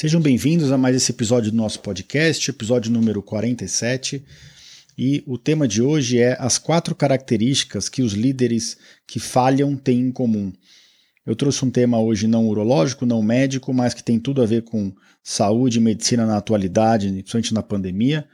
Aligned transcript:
Sejam 0.00 0.20
bem-vindos 0.20 0.70
a 0.70 0.78
mais 0.78 0.94
esse 0.94 1.10
episódio 1.10 1.50
do 1.50 1.56
nosso 1.56 1.80
podcast, 1.80 2.48
episódio 2.48 2.88
número 2.88 3.20
47. 3.20 4.24
E 4.96 5.24
o 5.26 5.36
tema 5.36 5.66
de 5.66 5.82
hoje 5.82 6.20
é 6.20 6.36
as 6.38 6.56
quatro 6.56 6.94
características 6.94 7.88
que 7.88 8.00
os 8.00 8.12
líderes 8.12 8.76
que 9.08 9.18
falham 9.18 9.74
têm 9.74 10.02
em 10.02 10.12
comum. 10.12 10.52
Eu 11.26 11.34
trouxe 11.34 11.64
um 11.64 11.70
tema 11.72 12.00
hoje 12.00 12.28
não 12.28 12.46
urológico, 12.46 13.04
não 13.04 13.20
médico, 13.20 13.74
mas 13.74 13.92
que 13.92 14.04
tem 14.04 14.20
tudo 14.20 14.40
a 14.40 14.46
ver 14.46 14.62
com 14.62 14.94
saúde 15.20 15.78
e 15.78 15.80
medicina 15.80 16.24
na 16.24 16.36
atualidade, 16.36 17.08
principalmente 17.08 17.52
na 17.52 17.62
pandemia. 17.64 18.24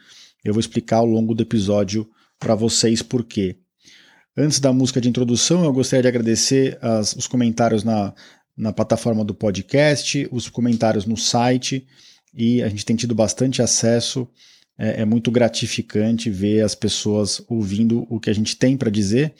Eu 0.44 0.52
vou 0.52 0.60
explicar 0.60 0.98
ao 0.98 1.06
longo 1.06 1.34
do 1.34 1.44
episódio 1.44 2.06
para 2.38 2.54
vocês 2.54 3.00
por 3.00 3.24
quê. 3.24 3.56
Antes 4.36 4.60
da 4.60 4.70
música 4.70 5.00
de 5.00 5.08
introdução, 5.08 5.64
eu 5.64 5.72
gostaria 5.72 6.02
de 6.02 6.08
agradecer 6.08 6.76
as, 6.82 7.16
os 7.16 7.26
comentários 7.26 7.82
na, 7.84 8.12
na 8.56 8.72
plataforma 8.72 9.24
do 9.24 9.34
podcast, 9.34 10.28
os 10.30 10.48
comentários 10.48 11.06
no 11.06 11.16
site, 11.16 11.86
e 12.32 12.62
a 12.62 12.68
gente 12.68 12.84
tem 12.84 12.96
tido 12.96 13.14
bastante 13.14 13.62
acesso. 13.62 14.28
É, 14.78 15.02
é 15.02 15.04
muito 15.04 15.30
gratificante 15.30 16.30
ver 16.30 16.62
as 16.62 16.74
pessoas 16.74 17.42
ouvindo 17.48 18.06
o 18.08 18.18
que 18.18 18.30
a 18.30 18.34
gente 18.34 18.56
tem 18.56 18.76
para 18.76 18.90
dizer. 18.90 19.34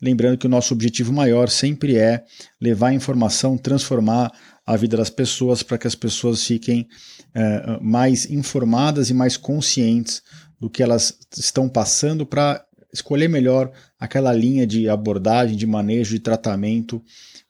Lembrando 0.00 0.36
que 0.36 0.46
o 0.46 0.50
nosso 0.50 0.74
objetivo 0.74 1.12
maior 1.12 1.48
sempre 1.48 1.96
é 1.96 2.24
levar 2.60 2.88
a 2.88 2.94
informação, 2.94 3.56
transformar 3.56 4.32
a 4.66 4.76
vida 4.76 4.96
das 4.96 5.10
pessoas 5.10 5.62
para 5.62 5.78
que 5.78 5.86
as 5.86 5.94
pessoas 5.94 6.44
fiquem 6.44 6.86
é, 7.34 7.78
mais 7.80 8.30
informadas 8.30 9.08
e 9.10 9.14
mais 9.14 9.36
conscientes 9.36 10.22
do 10.58 10.68
que 10.70 10.82
elas 10.82 11.18
estão 11.36 11.68
passando 11.68 12.26
para 12.26 12.64
escolher 12.92 13.28
melhor 13.28 13.72
aquela 13.98 14.32
linha 14.32 14.66
de 14.66 14.88
abordagem, 14.88 15.56
de 15.56 15.66
manejo, 15.66 16.14
de 16.14 16.20
tratamento 16.20 17.02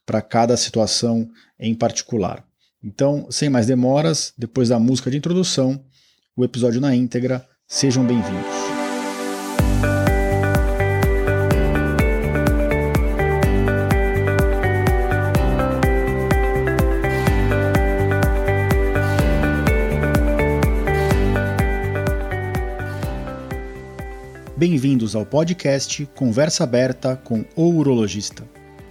para 0.06 0.22
cada 0.22 0.56
situação 0.56 1.28
em 1.58 1.74
particular. 1.74 2.44
Então, 2.82 3.26
sem 3.30 3.48
mais 3.48 3.66
demoras, 3.66 4.32
depois 4.36 4.68
da 4.68 4.78
música 4.78 5.10
de 5.10 5.16
introdução, 5.16 5.82
o 6.36 6.44
episódio 6.44 6.80
na 6.80 6.94
íntegra, 6.94 7.46
sejam 7.66 8.04
bem-vindos. 8.04 8.64
Bem-vindos 24.56 25.14
ao 25.14 25.26
podcast 25.26 26.06
Conversa 26.14 26.64
Aberta 26.64 27.16
com 27.16 27.44
o 27.56 27.68
Urologista. 27.70 28.53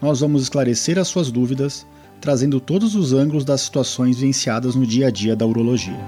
nós 0.00 0.20
vamos 0.20 0.42
esclarecer 0.42 0.98
as 0.98 1.08
suas 1.08 1.30
dúvidas, 1.30 1.86
trazendo 2.20 2.60
todos 2.60 2.94
os 2.94 3.12
ângulos 3.12 3.44
das 3.44 3.62
situações 3.62 4.16
vivenciadas 4.16 4.74
no 4.74 4.86
dia 4.86 5.08
a 5.08 5.10
dia 5.10 5.34
da 5.34 5.46
urologia. 5.46 5.98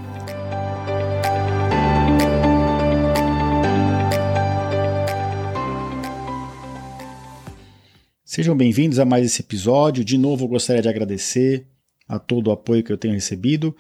Sejam 8.25 8.57
bem-vindos 8.57 8.99
a 8.99 9.05
mais 9.05 9.25
esse 9.25 9.41
episódio. 9.41 10.05
De 10.05 10.17
novo, 10.17 10.45
eu 10.45 10.49
gostaria 10.49 10.83
de 10.83 10.89
agradecer 10.89 11.67
a 12.07 12.19
todo 12.19 12.49
o 12.49 12.53
apoio 12.53 12.85
que 12.85 12.93
eu 12.93 12.99
tenho 12.99 13.15
recebido. 13.15 13.75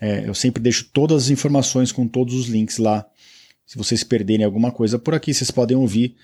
É, 0.00 0.28
eu 0.28 0.34
sempre 0.34 0.60
deixo 0.60 0.90
todas 0.92 1.24
as 1.24 1.30
informações 1.30 1.92
com 1.92 2.08
todos 2.08 2.34
os 2.34 2.48
links 2.48 2.78
lá. 2.78 3.06
Se 3.64 3.78
vocês 3.78 4.02
perderem 4.02 4.44
alguma 4.44 4.72
coisa 4.72 4.98
por 4.98 5.14
aqui, 5.14 5.32
vocês 5.32 5.52
podem 5.52 5.76
ouvir 5.76 6.16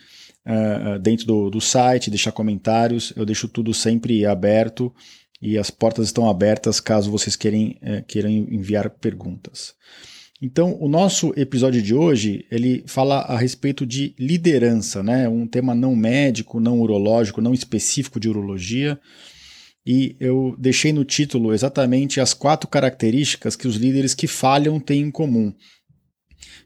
uh, 0.46 0.98
dentro 0.98 1.26
do, 1.26 1.50
do 1.50 1.60
site, 1.60 2.10
deixar 2.10 2.32
comentários. 2.32 3.12
Eu 3.16 3.24
deixo 3.24 3.48
tudo 3.48 3.72
sempre 3.74 4.24
aberto 4.24 4.92
e 5.40 5.56
as 5.56 5.70
portas 5.70 6.06
estão 6.06 6.28
abertas 6.28 6.80
caso 6.80 7.10
vocês 7.10 7.36
querem, 7.36 7.78
uh, 7.82 8.04
queiram 8.06 8.30
enviar 8.30 8.90
perguntas. 8.90 9.74
Então, 10.42 10.74
o 10.80 10.88
nosso 10.88 11.34
episódio 11.36 11.82
de 11.82 11.94
hoje, 11.94 12.46
ele 12.50 12.82
fala 12.86 13.20
a 13.20 13.36
respeito 13.36 13.84
de 13.84 14.14
liderança, 14.18 15.02
né? 15.02 15.28
Um 15.28 15.46
tema 15.46 15.74
não 15.74 15.94
médico, 15.94 16.58
não 16.58 16.80
urológico, 16.80 17.42
não 17.42 17.52
específico 17.52 18.18
de 18.18 18.28
urologia. 18.28 18.98
E 19.84 20.16
eu 20.18 20.56
deixei 20.58 20.92
no 20.92 21.04
título 21.04 21.52
exatamente 21.52 22.20
as 22.20 22.32
quatro 22.32 22.68
características 22.68 23.54
que 23.54 23.68
os 23.68 23.76
líderes 23.76 24.14
que 24.14 24.26
falham 24.26 24.80
têm 24.80 25.02
em 25.02 25.10
comum. 25.10 25.52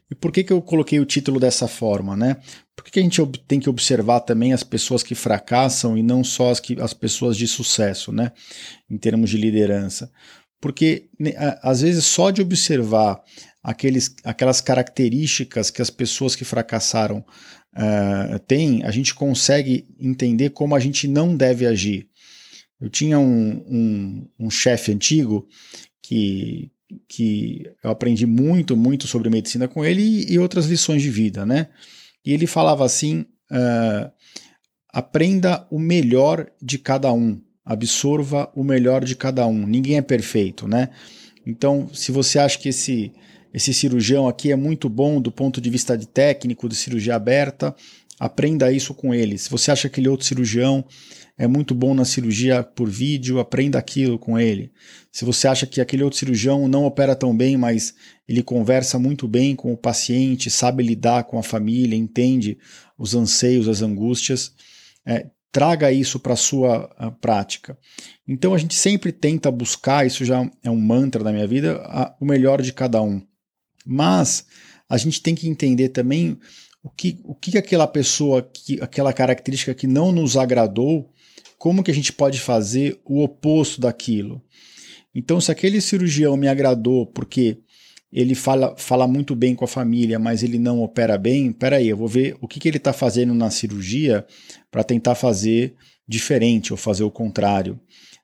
E 0.09 0.13
por 0.13 0.31
que, 0.31 0.43
que 0.43 0.53
eu 0.53 0.61
coloquei 0.61 0.99
o 0.99 1.05
título 1.05 1.39
dessa 1.39 1.67
forma, 1.67 2.15
né? 2.15 2.37
Por 2.75 2.85
que, 2.85 2.91
que 2.91 2.99
a 2.99 3.03
gente 3.03 3.21
tem 3.47 3.59
que 3.59 3.69
observar 3.69 4.19
também 4.19 4.53
as 4.53 4.63
pessoas 4.63 5.01
que 5.01 5.15
fracassam 5.15 5.97
e 5.97 6.03
não 6.03 6.23
só 6.23 6.51
as, 6.51 6.59
que, 6.59 6.79
as 6.79 6.93
pessoas 6.93 7.35
de 7.35 7.47
sucesso, 7.47 8.11
né? 8.11 8.31
Em 8.89 8.97
termos 8.97 9.29
de 9.29 9.37
liderança. 9.37 10.11
Porque, 10.61 11.09
né, 11.19 11.31
às 11.61 11.81
vezes, 11.81 12.05
só 12.05 12.29
de 12.29 12.41
observar 12.41 13.21
aqueles, 13.63 14.15
aquelas 14.23 14.61
características 14.61 15.71
que 15.71 15.81
as 15.81 15.89
pessoas 15.89 16.35
que 16.35 16.45
fracassaram 16.45 17.25
uh, 17.75 18.39
têm, 18.47 18.83
a 18.83 18.91
gente 18.91 19.13
consegue 19.13 19.87
entender 19.99 20.51
como 20.51 20.75
a 20.75 20.79
gente 20.79 21.07
não 21.07 21.35
deve 21.35 21.65
agir. 21.65 22.07
Eu 22.79 22.89
tinha 22.89 23.17
um, 23.17 23.63
um, 23.67 24.29
um 24.39 24.49
chefe 24.49 24.91
antigo 24.91 25.47
que, 26.01 26.71
que 27.07 27.63
eu 27.83 27.89
aprendi 27.89 28.25
muito, 28.25 28.75
muito 28.75 29.07
sobre 29.07 29.29
medicina 29.29 29.67
com 29.67 29.83
ele 29.83 30.25
e, 30.31 30.37
outras 30.39 30.65
lições 30.65 31.01
de 31.01 31.09
vida, 31.09 31.45
né? 31.45 31.67
E 32.25 32.33
ele 32.33 32.47
falava 32.47 32.85
assim: 32.85 33.25
uh, 33.51 34.11
aprenda 34.89 35.67
o 35.69 35.79
melhor 35.79 36.47
de 36.61 36.77
cada 36.77 37.11
um, 37.13 37.41
absorva 37.63 38.51
o 38.55 38.63
melhor 38.63 39.03
de 39.03 39.15
cada 39.15 39.45
um. 39.47 39.65
Ninguém 39.65 39.97
é 39.97 40.01
perfeito, 40.01 40.67
né? 40.67 40.89
Então, 41.45 41.89
se 41.93 42.11
você 42.11 42.39
acha 42.39 42.57
que 42.57 42.69
esse 42.69 43.11
esse 43.53 43.73
cirurgião 43.73 44.27
aqui 44.27 44.51
é 44.51 44.55
muito 44.57 44.89
bom 44.89 45.21
do 45.21 45.31
ponto 45.31 45.61
de 45.61 45.69
vista 45.69 45.97
de 45.97 46.05
técnico 46.05 46.67
de 46.67 46.75
cirurgia 46.75 47.15
aberta, 47.15 47.73
aprenda 48.19 48.71
isso 48.71 48.93
com 48.93 49.13
ele. 49.13 49.37
Se 49.37 49.49
você 49.49 49.71
acha 49.71 49.89
que 49.89 49.95
aquele 49.95 50.09
outro 50.09 50.25
cirurgião 50.25 50.85
é 51.37 51.47
muito 51.47 51.75
bom 51.75 51.93
na 51.93 52.05
cirurgia 52.05 52.63
por 52.63 52.89
vídeo, 52.89 53.39
aprenda 53.39 53.77
aquilo 53.77 54.17
com 54.17 54.39
ele. 54.39 54.71
Se 55.11 55.25
você 55.25 55.47
acha 55.47 55.65
que 55.65 55.81
aquele 55.81 56.03
outro 56.03 56.17
cirurgião 56.17 56.67
não 56.67 56.85
opera 56.85 57.15
tão 57.15 57.35
bem, 57.35 57.57
mas 57.57 57.93
ele 58.27 58.41
conversa 58.41 58.97
muito 58.97 59.27
bem 59.27 59.55
com 59.55 59.73
o 59.73 59.77
paciente, 59.77 60.49
sabe 60.49 60.81
lidar 60.81 61.25
com 61.25 61.37
a 61.37 61.43
família, 61.43 61.95
entende 61.95 62.57
os 62.97 63.13
anseios, 63.15 63.67
as 63.67 63.81
angústias, 63.81 64.53
é, 65.05 65.27
traga 65.51 65.91
isso 65.91 66.19
para 66.19 66.33
a 66.33 66.37
sua 66.37 66.87
prática. 67.21 67.77
Então 68.27 68.53
a 68.53 68.57
gente 68.57 68.75
sempre 68.75 69.11
tenta 69.11 69.51
buscar, 69.51 70.05
isso 70.05 70.23
já 70.23 70.49
é 70.63 70.69
um 70.69 70.79
mantra 70.79 71.23
da 71.23 71.31
minha 71.31 71.47
vida, 71.47 71.81
a, 71.85 72.15
o 72.19 72.25
melhor 72.25 72.61
de 72.61 72.71
cada 72.71 73.01
um. 73.01 73.21
Mas 73.85 74.45
a 74.89 74.97
gente 74.97 75.21
tem 75.21 75.35
que 75.35 75.47
entender 75.47 75.89
também 75.89 76.37
o 76.85 76.89
que, 76.91 77.19
o 77.23 77.33
que 77.33 77.57
aquela 77.57 77.87
pessoa, 77.87 78.43
que, 78.43 78.79
aquela 78.79 79.11
característica 79.11 79.73
que 79.73 79.87
não 79.87 80.11
nos 80.11 80.37
agradou, 80.37 81.11
como 81.57 81.83
que 81.83 81.89
a 81.89 81.93
gente 81.93 82.13
pode 82.13 82.39
fazer 82.39 83.01
o 83.03 83.23
oposto 83.23 83.81
daquilo? 83.81 84.39
Então, 85.13 85.41
se 85.41 85.51
aquele 85.51 85.81
cirurgião 85.81 86.37
me 86.37 86.47
agradou 86.47 87.07
porque 87.07 87.57
ele 88.13 88.35
fala, 88.35 88.75
fala 88.77 89.07
muito 89.07 89.35
bem 89.35 89.55
com 89.55 89.65
a 89.65 89.67
família, 89.67 90.19
mas 90.19 90.43
ele 90.43 90.59
não 90.59 90.83
opera 90.83 91.17
bem, 91.17 91.51
peraí, 91.51 91.87
eu 91.87 91.97
vou 91.97 92.07
ver 92.07 92.37
o 92.39 92.47
que, 92.47 92.59
que 92.59 92.67
ele 92.67 92.77
está 92.77 92.93
fazendo 92.93 93.33
na 93.33 93.49
cirurgia 93.49 94.23
para 94.69 94.83
tentar 94.83 95.15
fazer 95.15 95.73
diferente 96.07 96.71
ou 96.71 96.77
fazer 96.77 97.03
o 97.03 97.09
contrário. 97.09 97.79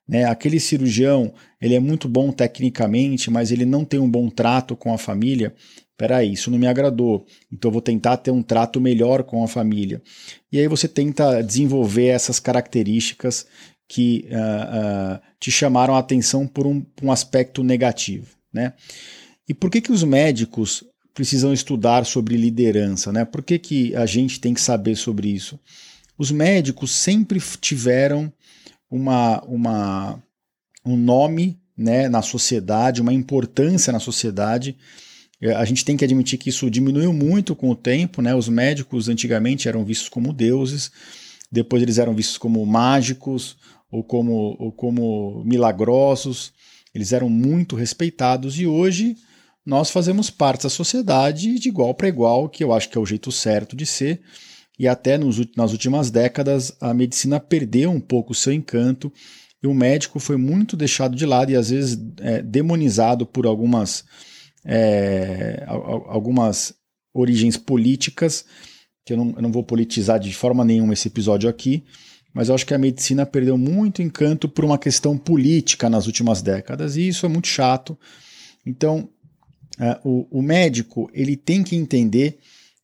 Né? 0.08 0.24
Aquele 0.24 0.58
cirurgião, 0.58 1.32
ele 1.60 1.74
é 1.74 1.80
muito 1.80 2.08
bom 2.08 2.32
tecnicamente, 2.32 3.30
mas 3.30 3.50
ele 3.50 3.64
não 3.64 3.84
tem 3.84 4.00
um 4.00 4.10
bom 4.10 4.28
trato 4.28 4.76
com 4.76 4.92
a 4.92 4.98
família. 4.98 5.54
Peraí, 5.96 6.32
isso 6.32 6.50
não 6.50 6.58
me 6.58 6.66
agradou, 6.66 7.24
então 7.52 7.70
vou 7.70 7.80
tentar 7.80 8.16
ter 8.16 8.30
um 8.30 8.42
trato 8.42 8.80
melhor 8.80 9.22
com 9.22 9.44
a 9.44 9.48
família. 9.48 10.02
E 10.50 10.58
aí 10.58 10.66
você 10.66 10.88
tenta 10.88 11.42
desenvolver 11.42 12.06
essas 12.06 12.40
características 12.40 13.46
que 13.88 14.26
uh, 14.30 15.16
uh, 15.16 15.20
te 15.38 15.50
chamaram 15.50 15.94
a 15.94 15.98
atenção 15.98 16.46
por 16.46 16.66
um, 16.66 16.84
um 17.02 17.12
aspecto 17.12 17.62
negativo, 17.62 18.26
né? 18.52 18.72
E 19.48 19.52
por 19.52 19.70
que, 19.70 19.80
que 19.80 19.92
os 19.92 20.02
médicos 20.02 20.82
precisam 21.12 21.52
estudar 21.52 22.06
sobre 22.06 22.36
liderança, 22.36 23.12
né? 23.12 23.24
Por 23.24 23.42
que, 23.42 23.58
que 23.58 23.94
a 23.94 24.06
gente 24.06 24.40
tem 24.40 24.54
que 24.54 24.60
saber 24.60 24.96
sobre 24.96 25.28
isso? 25.28 25.60
Os 26.16 26.30
médicos 26.30 26.90
sempre 26.92 27.38
tiveram 27.60 28.32
uma, 28.92 29.42
uma, 29.44 30.22
um 30.84 30.98
nome 30.98 31.58
né, 31.74 32.10
na 32.10 32.20
sociedade, 32.20 33.00
uma 33.00 33.12
importância 33.12 33.90
na 33.90 33.98
sociedade. 33.98 34.76
É, 35.40 35.54
a 35.54 35.64
gente 35.64 35.82
tem 35.82 35.96
que 35.96 36.04
admitir 36.04 36.38
que 36.38 36.50
isso 36.50 36.70
diminuiu 36.70 37.10
muito 37.10 37.56
com 37.56 37.70
o 37.70 37.74
tempo. 37.74 38.20
Né? 38.20 38.34
Os 38.34 38.50
médicos 38.50 39.08
antigamente 39.08 39.66
eram 39.66 39.82
vistos 39.82 40.10
como 40.10 40.30
deuses, 40.30 40.92
depois 41.50 41.82
eles 41.82 41.96
eram 41.96 42.14
vistos 42.14 42.36
como 42.36 42.64
mágicos 42.66 43.56
ou 43.90 44.04
como, 44.04 44.56
ou 44.58 44.70
como 44.70 45.42
milagrosos. 45.42 46.52
Eles 46.94 47.14
eram 47.14 47.30
muito 47.30 47.74
respeitados 47.74 48.60
e 48.60 48.66
hoje 48.66 49.16
nós 49.64 49.90
fazemos 49.90 50.28
parte 50.28 50.64
da 50.64 50.68
sociedade 50.68 51.58
de 51.58 51.68
igual 51.68 51.94
para 51.94 52.08
igual, 52.08 52.46
que 52.46 52.62
eu 52.62 52.74
acho 52.74 52.90
que 52.90 52.98
é 52.98 53.00
o 53.00 53.06
jeito 53.06 53.32
certo 53.32 53.74
de 53.74 53.86
ser. 53.86 54.20
E 54.78 54.88
até 54.88 55.18
nos, 55.18 55.40
nas 55.56 55.72
últimas 55.72 56.10
décadas 56.10 56.74
a 56.80 56.92
medicina 56.94 57.38
perdeu 57.38 57.90
um 57.90 58.00
pouco 58.00 58.32
o 58.32 58.34
seu 58.34 58.52
encanto 58.52 59.12
e 59.62 59.66
o 59.66 59.74
médico 59.74 60.18
foi 60.18 60.36
muito 60.36 60.76
deixado 60.76 61.14
de 61.14 61.24
lado 61.24 61.52
e 61.52 61.56
às 61.56 61.70
vezes 61.70 61.98
é, 62.20 62.42
demonizado 62.42 63.24
por 63.24 63.46
algumas, 63.46 64.04
é, 64.64 65.64
algumas 65.66 66.74
origens 67.14 67.56
políticas, 67.56 68.44
que 69.04 69.12
eu 69.12 69.16
não, 69.16 69.34
eu 69.36 69.42
não 69.42 69.52
vou 69.52 69.62
politizar 69.62 70.18
de 70.18 70.34
forma 70.34 70.64
nenhuma 70.64 70.94
esse 70.94 71.06
episódio 71.06 71.48
aqui, 71.48 71.84
mas 72.34 72.48
eu 72.48 72.54
acho 72.54 72.66
que 72.66 72.74
a 72.74 72.78
medicina 72.78 73.26
perdeu 73.26 73.58
muito 73.58 74.02
encanto 74.02 74.48
por 74.48 74.64
uma 74.64 74.78
questão 74.78 75.16
política 75.18 75.88
nas 75.90 76.06
últimas 76.06 76.40
décadas, 76.40 76.96
e 76.96 77.06
isso 77.06 77.26
é 77.26 77.28
muito 77.28 77.46
chato. 77.46 77.96
Então, 78.64 79.08
uh, 79.78 80.08
o, 80.08 80.38
o, 80.38 80.42
médico 80.42 81.10
ele 81.12 81.36
tem 81.36 81.62
que 81.62 81.76
entender 81.76 82.38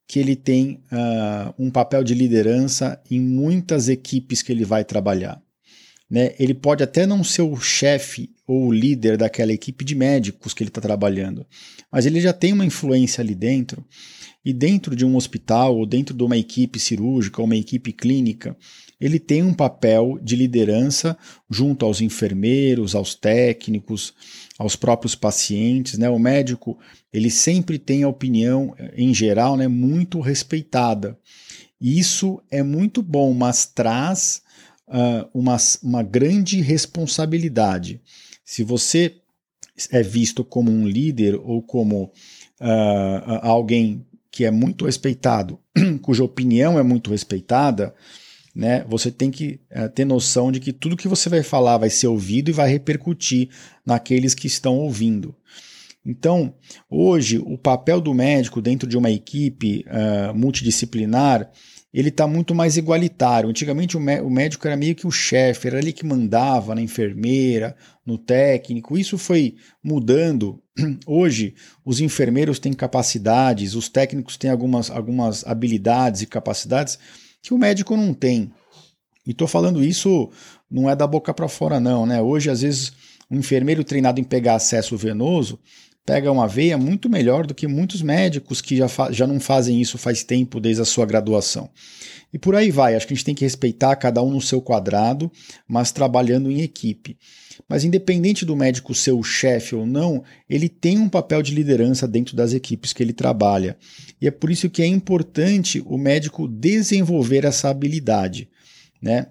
que 0.09 0.19
ele 0.19 0.35
tem 0.35 0.83
uh, 0.91 1.55
um 1.59 1.71
papel 1.71 2.03
de 2.03 2.15
liderança 2.15 2.99
em 3.11 3.21
muitas 3.21 3.91
equipes 3.91 4.41
que 4.41 4.51
ele 4.51 4.65
vai 4.65 4.83
trabalhar. 4.83 5.41
Né? 6.11 6.35
Ele 6.39 6.55
pode 6.55 6.83
até 6.83 7.07
não 7.07 7.23
ser 7.23 7.43
o 7.43 7.55
chefe 7.57 8.31
ou 8.47 8.69
o 8.69 8.73
líder 8.73 9.19
daquela 9.19 9.53
equipe 9.53 9.85
de 9.85 9.95
médicos 9.95 10.55
que 10.55 10.63
ele 10.63 10.71
está 10.71 10.81
trabalhando, 10.81 11.47
mas 11.93 12.07
ele 12.07 12.23
já 12.23 12.33
tem 12.33 12.55
uma 12.55 12.65
influência 12.65 13.21
ali 13.21 13.35
dentro. 13.35 13.85
E 14.43 14.53
dentro 14.53 14.97
de 14.97 15.05
um 15.05 15.15
hospital, 15.15 15.77
ou 15.77 15.85
dentro 15.85 16.17
de 16.17 16.23
uma 16.23 16.39
equipe 16.39 16.79
cirúrgica, 16.79 17.43
ou 17.43 17.45
uma 17.45 17.57
equipe 17.57 17.93
clínica, 17.93 18.57
ele 18.99 19.19
tem 19.19 19.43
um 19.43 19.53
papel 19.53 20.19
de 20.23 20.35
liderança 20.35 21.19
junto 21.51 21.85
aos 21.85 22.01
enfermeiros, 22.01 22.95
aos 22.95 23.15
técnicos, 23.15 24.15
aos 24.59 24.75
próprios 24.75 25.15
pacientes. 25.15 25.99
Né? 25.99 26.09
O 26.09 26.19
médico 26.19 26.79
ele 27.13 27.31
sempre 27.31 27.79
tem 27.79 28.03
a 28.03 28.09
opinião, 28.09 28.75
em 28.95 29.15
geral, 29.15 29.57
né, 29.57 29.67
muito 29.67 30.21
respeitada. 30.21 31.19
Isso 31.81 32.43
é 32.51 32.63
muito 32.63 33.03
bom, 33.03 33.33
mas 33.33 33.67
traz 33.67 34.43
uh, 34.89 35.29
uma, 35.33 35.57
uma 35.83 36.03
grande 36.03 36.61
responsabilidade. 36.61 38.01
Se 38.45 38.63
você 38.63 39.17
é 39.91 40.03
visto 40.03 40.45
como 40.45 40.71
um 40.71 40.87
líder 40.87 41.37
ou 41.37 41.63
como 41.63 42.05
uh, 42.61 43.39
alguém 43.43 44.05
que 44.31 44.45
é 44.45 44.51
muito 44.51 44.87
respeitado, 44.87 45.59
cuja 46.03 46.25
opinião 46.25 46.79
é 46.79 46.83
muito 46.83 47.11
respeitada, 47.11 47.95
né, 48.55 48.85
você 48.89 49.11
tem 49.11 49.31
que 49.31 49.61
uh, 49.71 49.89
ter 49.89 50.05
noção 50.05 50.51
de 50.51 50.59
que 50.59 50.73
tudo 50.73 50.97
que 50.97 51.07
você 51.07 51.29
vai 51.29 51.43
falar 51.43 51.79
vai 51.79 51.91
ser 51.91 52.09
ouvido 52.09 52.49
e 52.49 52.53
vai 52.53 52.69
repercutir 52.69 53.51
naqueles 53.87 54.35
que 54.35 54.47
estão 54.47 54.77
ouvindo. 54.79 55.35
Então, 56.09 56.55
hoje, 56.89 57.39
o 57.39 57.59
papel 57.59 58.01
do 58.01 58.15
médico 58.15 58.63
dentro 58.63 58.89
de 58.89 58.97
uma 58.97 59.11
equipe 59.11 59.85
uh, 59.87 60.35
multidisciplinar 60.35 61.51
ele 61.93 62.11
está 62.11 62.27
muito 62.27 62.55
mais 62.55 62.77
igualitário. 62.77 63.49
Antigamente 63.49 63.97
o, 63.97 64.01
o, 64.01 64.31
médico 64.31 64.67
era 64.67 64.77
meio 64.77 64.95
que 64.95 65.07
o 65.07 65.11
chefe, 65.11 65.69
era 65.69 65.79
ele 65.79 65.93
que 65.93 66.05
mandava 66.05 66.75
na 66.75 66.83
enfermeira, 66.83 67.75
no 68.05 68.19
técnico. 68.19 68.99
Isso 68.99 69.17
foi 69.17 69.57
mudando. 69.83 70.63
Hoje 71.07 71.55
os 71.85 72.01
enfermeiros 72.01 72.59
têm 72.59 72.73
capacidades, 72.73 73.75
os 73.75 73.89
técnicos 73.89 74.37
têm 74.37 74.51
algumas, 74.51 74.91
algumas 74.91 75.47
habilidades 75.47 76.23
e 76.23 76.27
capacidades 76.27 76.99
que 77.43 77.55
o 77.55 77.59
médico 77.59 77.97
não 77.97 78.13
tem. 78.13 78.53
E 79.27 79.31
estou 79.31 79.49
falando 79.49 79.83
isso 79.83 80.31
não 80.71 80.89
é 80.89 80.95
da 80.95 81.07
boca 81.07 81.33
para 81.33 81.49
fora 81.49 81.81
não, 81.81 82.05
né? 82.05 82.21
Hoje 82.21 82.51
às 82.51 82.61
vezes 82.61 82.93
um 83.31 83.39
enfermeiro 83.39 83.85
treinado 83.85 84.21
em 84.21 84.25
pegar 84.25 84.55
acesso 84.55 84.97
venoso 84.97 85.59
pega 86.09 86.33
uma 86.33 86.49
veia 86.49 86.79
muito 86.79 87.11
melhor 87.11 87.47
do 87.47 87.55
que 87.55 87.67
muitos 87.67 88.01
médicos 88.01 88.63
que 88.63 88.75
já, 88.75 88.87
já 89.11 89.27
não 89.27 89.39
fazem 89.39 89.79
isso 89.79 89.99
faz 89.99 90.25
tempo 90.25 90.59
desde 90.59 90.81
a 90.81 90.87
sua 90.87 91.05
graduação. 91.05 91.69
E 92.33 92.39
por 92.39 92.55
aí 92.55 92.71
vai, 92.71 92.95
acho 92.95 93.07
que 93.07 93.13
a 93.13 93.17
gente 93.17 93.27
tem 93.27 93.35
que 93.35 93.45
respeitar 93.45 93.95
cada 93.95 94.23
um 94.23 94.31
no 94.31 94.41
seu 94.41 94.63
quadrado, 94.63 95.31
mas 95.69 95.93
trabalhando 95.93 96.51
em 96.51 96.63
equipe. 96.63 97.19
Mas 97.69 97.85
independente 97.85 98.47
do 98.47 98.57
médico 98.57 98.95
ser 98.95 99.13
o 99.13 99.23
chefe 99.23 99.75
ou 99.75 99.85
não, 99.85 100.25
ele 100.49 100.71
tem 100.71 100.99
um 100.99 101.11
papel 101.11 101.43
de 101.43 101.55
liderança 101.55 102.09
dentro 102.09 102.35
das 102.35 102.55
equipes 102.55 102.95
que 102.95 103.03
ele 103.03 103.13
trabalha. 103.13 103.77
E 104.19 104.27
é 104.27 104.31
por 104.31 104.51
isso 104.51 104.71
que 104.71 104.81
é 104.81 104.87
importante 104.87 105.83
o 105.85 105.99
médico 105.99 106.49
desenvolver 106.49 107.45
essa 107.45 107.69
habilidade, 107.69 108.49
né? 108.99 109.27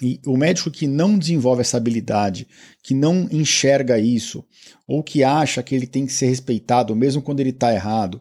E 0.00 0.18
o 0.26 0.36
médico 0.36 0.70
que 0.70 0.86
não 0.86 1.18
desenvolve 1.18 1.60
essa 1.60 1.76
habilidade, 1.76 2.46
que 2.82 2.94
não 2.94 3.28
enxerga 3.30 3.98
isso, 3.98 4.44
ou 4.86 5.02
que 5.02 5.22
acha 5.22 5.62
que 5.62 5.74
ele 5.74 5.86
tem 5.86 6.06
que 6.06 6.12
ser 6.12 6.26
respeitado 6.26 6.96
mesmo 6.96 7.20
quando 7.20 7.40
ele 7.40 7.50
está 7.50 7.72
errado, 7.72 8.20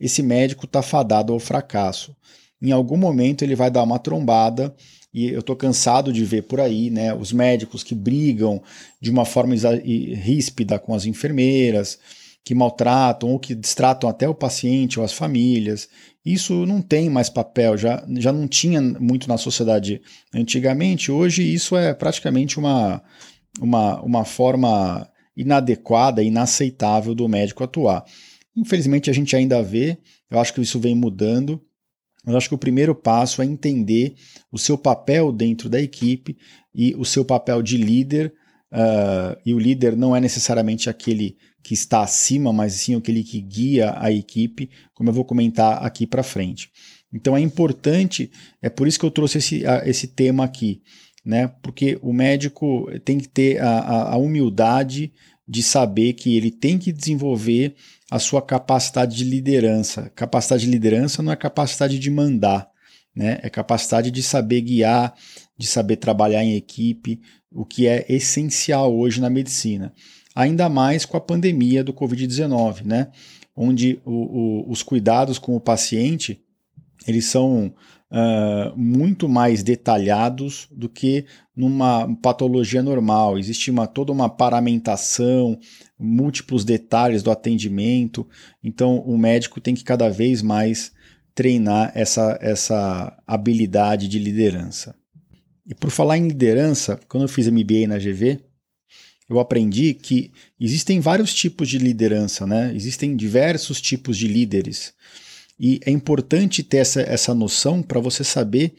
esse 0.00 0.22
médico 0.22 0.64
está 0.64 0.82
fadado 0.82 1.32
ao 1.32 1.38
fracasso. 1.38 2.14
Em 2.60 2.72
algum 2.72 2.96
momento 2.96 3.42
ele 3.42 3.54
vai 3.54 3.70
dar 3.70 3.82
uma 3.82 3.98
trombada, 3.98 4.74
e 5.14 5.28
eu 5.28 5.40
estou 5.40 5.54
cansado 5.54 6.12
de 6.12 6.24
ver 6.24 6.42
por 6.42 6.58
aí 6.58 6.90
né, 6.90 7.14
os 7.14 7.32
médicos 7.32 7.82
que 7.82 7.94
brigam 7.94 8.62
de 9.00 9.10
uma 9.10 9.24
forma 9.24 9.54
ríspida 9.54 10.78
com 10.78 10.94
as 10.94 11.04
enfermeiras, 11.04 11.98
que 12.44 12.54
maltratam 12.54 13.30
ou 13.30 13.38
que 13.38 13.54
distratam 13.54 14.08
até 14.08 14.28
o 14.28 14.34
paciente 14.34 14.98
ou 14.98 15.04
as 15.04 15.12
famílias. 15.12 15.88
Isso 16.24 16.66
não 16.66 16.80
tem 16.82 17.08
mais 17.08 17.28
papel, 17.28 17.76
já, 17.76 18.04
já 18.18 18.32
não 18.32 18.48
tinha 18.48 18.80
muito 18.80 19.28
na 19.28 19.36
sociedade 19.36 20.00
antigamente. 20.34 21.10
Hoje 21.10 21.42
isso 21.42 21.76
é 21.76 21.94
praticamente 21.94 22.58
uma, 22.58 23.02
uma, 23.60 24.00
uma 24.02 24.24
forma 24.24 25.08
inadequada, 25.36 26.22
inaceitável 26.22 27.14
do 27.14 27.28
médico 27.28 27.64
atuar. 27.64 28.04
Infelizmente 28.56 29.08
a 29.08 29.12
gente 29.12 29.34
ainda 29.34 29.62
vê, 29.62 29.98
eu 30.30 30.38
acho 30.38 30.52
que 30.52 30.60
isso 30.60 30.78
vem 30.78 30.94
mudando. 30.94 31.60
Eu 32.24 32.36
acho 32.36 32.48
que 32.48 32.54
o 32.54 32.58
primeiro 32.58 32.94
passo 32.94 33.42
é 33.42 33.44
entender 33.44 34.14
o 34.50 34.58
seu 34.58 34.78
papel 34.78 35.32
dentro 35.32 35.68
da 35.68 35.80
equipe 35.80 36.36
e 36.72 36.94
o 36.94 37.04
seu 37.04 37.24
papel 37.24 37.62
de 37.62 37.76
líder. 37.76 38.32
Uh, 38.70 39.36
e 39.44 39.52
o 39.52 39.58
líder 39.58 39.96
não 39.96 40.14
é 40.14 40.20
necessariamente 40.20 40.88
aquele 40.88 41.36
que 41.62 41.74
está 41.74 42.02
acima, 42.02 42.52
mas 42.52 42.74
sim 42.74 42.94
aquele 42.94 43.22
que 43.22 43.40
guia 43.40 43.94
a 43.96 44.10
equipe, 44.10 44.68
como 44.92 45.08
eu 45.08 45.14
vou 45.14 45.24
comentar 45.24 45.84
aqui 45.84 46.06
para 46.06 46.22
frente. 46.22 46.70
Então 47.12 47.36
é 47.36 47.40
importante, 47.40 48.30
é 48.60 48.68
por 48.68 48.88
isso 48.88 48.98
que 48.98 49.04
eu 49.04 49.10
trouxe 49.10 49.38
esse, 49.38 49.62
esse 49.84 50.08
tema 50.08 50.44
aqui, 50.44 50.82
né? 51.24 51.48
Porque 51.62 51.98
o 52.02 52.12
médico 52.12 52.90
tem 53.04 53.18
que 53.18 53.28
ter 53.28 53.60
a, 53.60 54.12
a, 54.12 54.16
humildade 54.16 55.12
de 55.46 55.62
saber 55.62 56.14
que 56.14 56.36
ele 56.36 56.50
tem 56.50 56.78
que 56.78 56.90
desenvolver 56.90 57.74
a 58.10 58.18
sua 58.18 58.40
capacidade 58.40 59.16
de 59.16 59.24
liderança. 59.24 60.10
Capacidade 60.16 60.64
de 60.64 60.70
liderança 60.70 61.22
não 61.22 61.30
é 61.30 61.36
capacidade 61.36 61.98
de 61.98 62.10
mandar, 62.10 62.68
né? 63.14 63.38
É 63.42 63.50
capacidade 63.50 64.10
de 64.10 64.22
saber 64.22 64.62
guiar, 64.62 65.14
de 65.56 65.66
saber 65.66 65.96
trabalhar 65.96 66.42
em 66.42 66.56
equipe, 66.56 67.20
o 67.50 67.64
que 67.66 67.86
é 67.86 68.06
essencial 68.08 68.96
hoje 68.96 69.20
na 69.20 69.28
medicina 69.28 69.92
ainda 70.34 70.68
mais 70.68 71.04
com 71.04 71.16
a 71.16 71.20
pandemia 71.20 71.84
do 71.84 71.92
Covid-19, 71.92 72.84
né? 72.84 73.08
onde 73.56 74.00
o, 74.04 74.10
o, 74.10 74.70
os 74.70 74.82
cuidados 74.82 75.38
com 75.38 75.54
o 75.54 75.60
paciente 75.60 76.40
eles 77.06 77.26
são 77.26 77.74
uh, 78.10 78.76
muito 78.76 79.28
mais 79.28 79.62
detalhados 79.62 80.68
do 80.70 80.88
que 80.88 81.26
numa 81.54 82.14
patologia 82.22 82.82
normal. 82.82 83.38
Existe 83.38 83.70
uma, 83.70 83.86
toda 83.86 84.12
uma 84.12 84.28
paramentação, 84.28 85.58
múltiplos 85.98 86.64
detalhes 86.64 87.22
do 87.22 87.30
atendimento, 87.30 88.26
então 88.62 88.98
o 88.98 89.18
médico 89.18 89.60
tem 89.60 89.74
que 89.74 89.84
cada 89.84 90.08
vez 90.08 90.42
mais 90.42 90.92
treinar 91.34 91.90
essa, 91.94 92.38
essa 92.40 93.16
habilidade 93.26 94.06
de 94.06 94.18
liderança. 94.18 94.94
E 95.66 95.74
por 95.74 95.90
falar 95.90 96.18
em 96.18 96.28
liderança, 96.28 97.00
quando 97.08 97.22
eu 97.22 97.28
fiz 97.28 97.48
MBA 97.48 97.86
na 97.88 97.98
GV, 97.98 98.40
eu 99.28 99.38
aprendi 99.38 99.94
que 99.94 100.30
existem 100.60 101.00
vários 101.00 101.32
tipos 101.32 101.68
de 101.68 101.78
liderança, 101.78 102.46
né? 102.46 102.72
Existem 102.74 103.16
diversos 103.16 103.80
tipos 103.80 104.16
de 104.16 104.28
líderes. 104.28 104.92
E 105.58 105.80
é 105.84 105.90
importante 105.90 106.62
ter 106.62 106.78
essa, 106.78 107.00
essa 107.02 107.34
noção 107.34 107.82
para 107.82 108.00
você 108.00 108.24
saber 108.24 108.74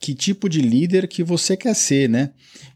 que 0.00 0.14
tipo 0.14 0.48
de 0.48 0.60
líder 0.60 1.08
que 1.08 1.24
você 1.24 1.56
quer 1.56 1.74
ser, 1.74 2.08
né? 2.08 2.30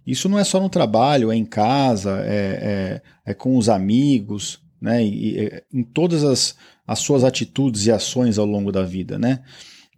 Isso 0.06 0.28
não 0.28 0.38
é 0.38 0.44
só 0.44 0.60
no 0.60 0.68
trabalho, 0.68 1.30
é 1.30 1.36
em 1.36 1.44
casa, 1.44 2.20
é, 2.24 3.00
é, 3.24 3.30
é 3.30 3.34
com 3.34 3.56
os 3.56 3.68
amigos, 3.68 4.60
né? 4.80 5.04
E, 5.04 5.38
e, 5.38 5.62
em 5.72 5.84
todas 5.84 6.24
as, 6.24 6.56
as 6.86 6.98
suas 6.98 7.22
atitudes 7.22 7.86
e 7.86 7.92
ações 7.92 8.38
ao 8.38 8.46
longo 8.46 8.72
da 8.72 8.82
vida, 8.82 9.18
né? 9.18 9.44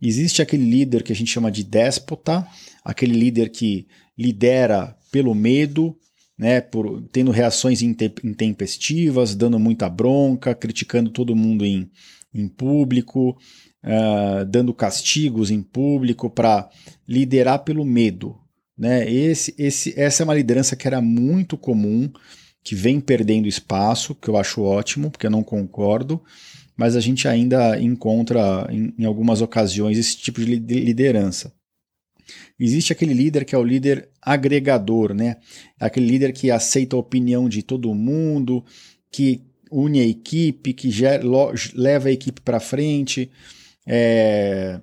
Existe 0.03 0.43
aquele 0.43 0.65
líder 0.65 1.03
que 1.03 1.13
a 1.13 1.17
gente 1.17 1.31
chama 1.31 1.51
de 1.51 1.65
déspota, 1.65 2.47
aquele 2.85 3.15
líder 3.15 3.49
que 3.49 3.87
lidera 4.19 4.95
pelo 5.11 5.35
medo, 5.35 5.97
né, 6.39 6.61
por, 6.61 7.03
tendo 7.13 7.31
reações 7.31 7.81
intempestivas, 7.83 9.35
dando 9.35 9.59
muita 9.59 9.89
bronca, 9.89 10.55
criticando 10.55 11.11
todo 11.11 11.37
mundo 11.37 11.65
em, 11.65 11.91
em 12.35 12.49
público, 12.49 13.39
uh, 13.85 14.45
dando 14.47 14.75
castigos 14.75 15.51
em 15.51 15.63
público 15.63 16.29
para 16.29 16.69
liderar 17.07 17.61
pelo 17.61 17.85
medo. 17.85 18.37
Né? 18.77 19.09
Esse, 19.11 19.55
esse, 19.57 19.99
essa 19.99 20.23
é 20.23 20.25
uma 20.25 20.35
liderança 20.35 20.75
que 20.75 20.87
era 20.89 21.01
muito 21.01 21.57
comum, 21.57 22.11
que 22.63 22.75
vem 22.75 23.01
perdendo 23.01 23.47
espaço, 23.47 24.15
que 24.15 24.29
eu 24.29 24.37
acho 24.37 24.63
ótimo, 24.63 25.11
porque 25.11 25.27
eu 25.27 25.31
não 25.31 25.45
concordo, 25.45 26.21
mas 26.77 26.97
a 26.97 27.01
gente 27.01 27.29
ainda 27.29 27.81
encontra 27.81 28.67
em, 28.71 28.93
em 28.99 29.05
algumas 29.05 29.41
ocasiões 29.41 29.99
esse 29.99 30.17
tipo 30.17 30.41
de 30.41 30.47
liderança. 30.47 31.53
Existe 32.59 32.93
aquele 32.93 33.15
líder 33.15 33.45
que 33.45 33.55
é 33.55 33.59
o 33.59 33.65
líder 33.65 34.09
agregador, 34.21 35.15
né? 35.15 35.37
Aquele 35.79 36.07
líder 36.07 36.33
que 36.33 36.51
aceita 36.51 36.97
a 36.97 36.99
opinião 36.99 37.49
de 37.49 37.63
todo 37.63 37.95
mundo, 37.95 38.65
que 39.11 39.43
une 39.71 40.01
a 40.01 40.07
equipe, 40.07 40.73
que 40.73 40.91
leva 41.75 42.09
a 42.09 42.13
equipe 42.13 42.41
para 42.41 42.61
frente, 42.61 43.31
é, 43.87 44.81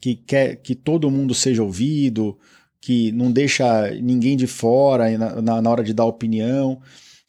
que 0.00 0.14
quer 0.14 0.56
que 0.56 0.74
todo 0.74 1.10
mundo 1.10 1.34
seja 1.34 1.62
ouvido, 1.62 2.38
que 2.80 3.12
não 3.12 3.30
deixa 3.30 3.90
ninguém 4.02 4.36
de 4.36 4.46
fora 4.46 5.16
na, 5.16 5.62
na 5.62 5.70
hora 5.70 5.84
de 5.84 5.94
dar 5.94 6.04
opinião. 6.04 6.80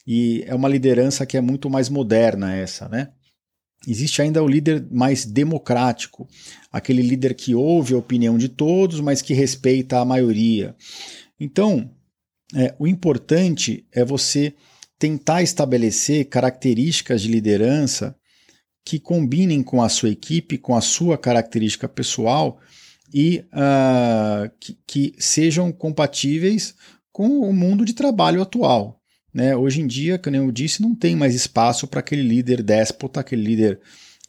E 0.05 0.43
é 0.47 0.53
uma 0.53 0.67
liderança 0.67 1.25
que 1.25 1.37
é 1.37 1.41
muito 1.41 1.69
mais 1.69 1.89
moderna 1.89 2.55
essa, 2.55 2.89
né? 2.89 3.09
Existe 3.87 4.21
ainda 4.21 4.41
o 4.41 4.47
líder 4.47 4.85
mais 4.89 5.25
democrático, 5.25 6.27
aquele 6.71 7.01
líder 7.01 7.33
que 7.33 7.53
ouve 7.53 7.93
a 7.93 7.97
opinião 7.97 8.37
de 8.37 8.47
todos, 8.47 9.01
mas 9.01 9.21
que 9.21 9.33
respeita 9.33 9.99
a 9.99 10.05
maioria. 10.05 10.75
Então, 11.39 11.91
é, 12.55 12.73
o 12.79 12.87
importante 12.87 13.85
é 13.91 14.05
você 14.05 14.53
tentar 14.97 15.43
estabelecer 15.43 16.25
características 16.29 17.21
de 17.21 17.27
liderança 17.27 18.15
que 18.85 18.99
combinem 18.99 19.61
com 19.61 19.81
a 19.81 19.89
sua 19.89 20.09
equipe, 20.09 20.57
com 20.57 20.75
a 20.75 20.81
sua 20.81 21.17
característica 21.17 21.87
pessoal 21.89 22.59
e 23.13 23.45
uh, 23.53 24.49
que, 24.59 24.77
que 24.87 25.15
sejam 25.17 25.71
compatíveis 25.71 26.75
com 27.11 27.39
o 27.41 27.53
mundo 27.53 27.85
de 27.85 27.93
trabalho 27.93 28.41
atual. 28.41 29.02
Né? 29.33 29.55
Hoje 29.55 29.81
em 29.81 29.87
dia, 29.87 30.19
como 30.19 30.35
eu 30.35 30.51
disse, 30.51 30.81
não 30.81 30.93
tem 30.93 31.15
mais 31.15 31.33
espaço 31.33 31.87
para 31.87 31.99
aquele 31.99 32.21
líder 32.21 32.61
déspota, 32.61 33.19
aquele 33.19 33.43
líder 33.43 33.79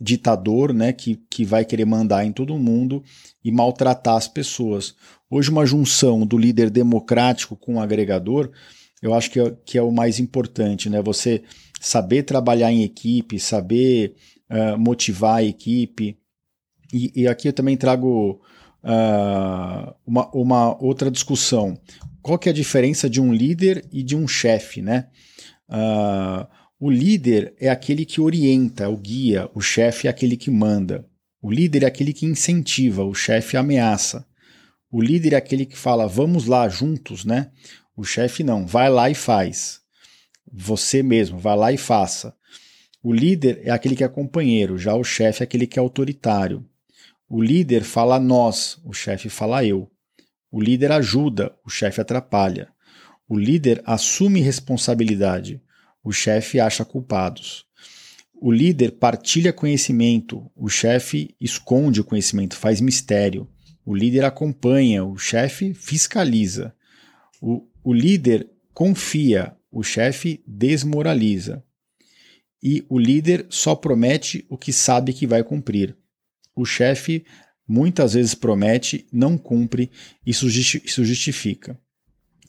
ditador, 0.01 0.73
né, 0.73 0.93
que, 0.93 1.17
que 1.31 1.45
vai 1.45 1.65
querer 1.65 1.85
mandar 1.85 2.25
em 2.25 2.33
todo 2.33 2.59
mundo 2.59 3.03
e 3.45 3.53
maltratar 3.53 4.17
as 4.17 4.27
pessoas. 4.27 4.95
Hoje, 5.31 5.51
uma 5.51 5.65
junção 5.65 6.27
do 6.27 6.37
líder 6.37 6.69
democrático 6.69 7.57
com 7.57 7.77
o 7.77 7.81
agregador, 7.81 8.51
eu 9.01 9.15
acho 9.15 9.31
que 9.31 9.39
é, 9.39 9.55
que 9.65 9.79
é 9.79 9.83
o 9.83 9.93
mais 9.93 10.19
importante, 10.19 10.89
né? 10.89 11.01
Você 11.03 11.43
saber 11.81 12.23
trabalhar 12.23 12.73
em 12.73 12.83
equipe, 12.83 13.39
saber 13.39 14.15
uh, 14.51 14.79
motivar 14.79 15.37
a 15.37 15.45
equipe. 15.45 16.17
E, 16.93 17.13
e, 17.15 17.29
aqui 17.29 17.49
eu 17.49 17.53
também 17.53 17.77
trago 17.77 18.41
uh, 18.83 19.95
uma, 20.07 20.31
uma 20.33 20.83
outra 20.83 21.11
discussão 21.11 21.79
qual 22.25 22.39
que 22.39 22.49
é 22.49 22.53
a 22.53 22.55
diferença 22.55 23.09
de 23.09 23.21
um 23.21 23.35
líder 23.35 23.87
e 23.93 24.03
de 24.03 24.17
um 24.17 24.27
chefe, 24.27 24.81
né? 24.81 25.09
Uh, 25.69 26.49
o 26.81 26.91
líder 26.91 27.55
é 27.61 27.69
aquele 27.69 28.07
que 28.07 28.19
orienta, 28.19 28.89
o 28.89 28.97
guia, 28.97 29.51
o 29.55 29.61
chefe 29.61 30.07
é 30.07 30.11
aquele 30.11 30.35
que 30.35 30.51
manda. 30.51 31.07
O 31.43 31.53
líder 31.53 31.83
é 31.83 31.87
aquele 31.87 32.15
que 32.15 32.25
incentiva, 32.25 33.05
o 33.05 33.13
chefe 33.13 33.59
ameaça. 33.59 34.27
O 34.91 35.03
líder 35.03 35.35
é 35.35 35.37
aquele 35.37 35.67
que 35.67 35.77
fala, 35.77 36.07
vamos 36.07 36.47
lá 36.47 36.67
juntos, 36.67 37.27
né? 37.27 37.51
O 37.95 38.05
chefe 38.05 38.43
não, 38.43 38.67
vai 38.67 38.89
lá 38.89 39.11
e 39.11 39.15
faz. 39.15 39.81
Você 40.51 41.03
mesmo, 41.03 41.39
vai 41.39 41.57
lá 41.59 41.73
e 41.73 41.77
faça. 41.77 42.35
O 43.03 43.13
líder 43.13 43.61
é 43.65 43.71
aquele 43.71 43.95
que 43.95 44.05
é 44.05 44.09
companheiro, 44.09 44.79
já 44.79 44.95
o 44.95 45.05
chefe 45.05 45.43
é 45.43 45.45
aquele 45.45 45.67
que 45.67 45.79
é 45.79 45.83
autoritário. 45.83 46.65
O 47.29 47.43
líder 47.43 47.83
fala 47.83 48.19
nós, 48.19 48.79
o 48.83 48.95
chefe 48.95 49.29
fala 49.29 49.63
eu. 49.63 49.91
O 50.57 50.61
líder 50.61 50.93
ajuda, 50.93 51.53
o 51.67 51.69
chefe 51.69 52.01
atrapalha. 52.01 52.69
O 53.29 53.37
líder 53.37 53.83
assume 53.85 54.41
responsabilidade, 54.41 55.61
o 56.01 56.13
chefe 56.13 56.61
acha 56.61 56.85
culpados. 56.85 57.67
O 58.41 58.53
líder 58.53 58.93
partilha 58.93 59.53
conhecimento, 59.53 60.49
o 60.55 60.69
chefe 60.69 61.35
esconde 61.41 62.01
o 62.01 62.05
conhecimento, 62.05 62.55
faz 62.55 62.81
mistério. 62.81 63.49
O 63.85 63.97
líder 63.97 64.25
acompanha, 64.25 65.05
o 65.05 65.19
chefe 65.19 65.75
fiscaliza. 65.75 66.73
O, 67.43 67.67
o 67.83 67.93
líder 67.93 68.49
confia, 68.73 69.57
o 69.73 69.83
chefe 69.83 70.41
desmoraliza. 70.47 71.65
E 72.63 72.87
o 72.89 72.97
líder 72.97 73.45
só 73.51 73.75
promete 73.75 74.47
o 74.49 74.57
que 74.57 74.73
sabe 74.73 75.13
que 75.13 75.27
vai 75.27 75.43
cumprir. 75.43 75.97
O 76.55 76.65
chefe 76.65 77.25
muitas 77.67 78.15
vezes 78.15 78.35
promete, 78.35 79.07
não 79.13 79.37
cumpre, 79.39 79.91
isso, 80.25 80.49
justifica. 80.49 81.79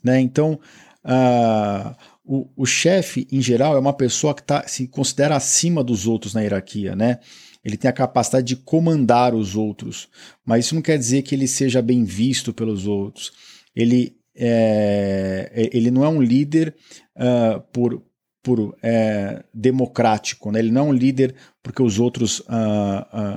Né? 0.04 0.20
Então, 0.20 0.60
uh, 1.04 1.96
o, 2.24 2.50
o 2.56 2.66
chefe, 2.66 3.28
em 3.32 3.42
geral, 3.42 3.76
é 3.76 3.80
uma 3.80 3.94
pessoa 3.94 4.34
que 4.34 4.44
tá, 4.44 4.68
se 4.68 4.88
considera 4.88 5.36
acima 5.36 5.84
dos 5.84 6.08
outros 6.08 6.34
na 6.34 6.42
hierarquia. 6.42 6.96
Né? 6.96 7.20
Ele 7.64 7.78
tem 7.78 7.90
a 7.90 7.94
capacidade 7.94 8.46
de 8.46 8.56
comandar 8.56 9.34
os 9.34 9.56
outros, 9.56 10.08
mas 10.46 10.66
isso 10.66 10.76
não 10.76 10.82
quer 10.82 10.98
dizer 10.98 11.24
que 11.24 11.34
ele 11.34 11.48
seja 11.48 11.82
bem 11.82 12.04
visto 12.04 12.54
pelos 12.54 12.86
outros. 12.86 13.32
Ele, 13.76 14.16
é, 14.36 15.70
ele 15.74 15.90
não 15.90 16.04
é 16.04 16.10
um 16.10 16.22
líder 16.22 16.76
uh, 17.16 17.62
por, 17.72 18.04
por 18.46 18.78
é, 18.84 19.44
democrático, 19.52 20.52
né? 20.52 20.60
ele 20.60 20.70
não 20.70 20.82
é 20.82 20.90
um 20.90 20.94
líder 20.94 21.34
porque 21.64 21.82
os 21.82 22.00
outros 22.00 22.42
uh, 22.42 22.44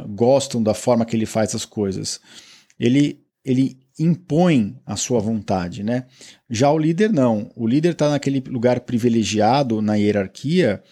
uh, 0.05 0.09
gostam 0.09 0.63
da 0.63 0.75
forma 0.75 1.07
que 1.07 1.17
ele 1.17 1.25
faz 1.25 1.55
as 1.55 1.65
coisas. 1.65 2.21
Ele, 2.79 3.25
ele 3.43 3.79
impõe 3.99 4.79
a 4.85 4.97
sua 4.97 5.19
vontade. 5.19 5.83
Né? 5.83 6.05
Já 6.51 6.71
o 6.71 6.77
líder 6.77 7.11
não. 7.11 7.51
O 7.57 7.67
líder 7.67 7.93
está 7.93 8.11
naquele 8.11 8.41
lugar 8.41 8.81
privilegiado 8.81 9.81
na 9.81 9.95
hierarquia 9.95 10.83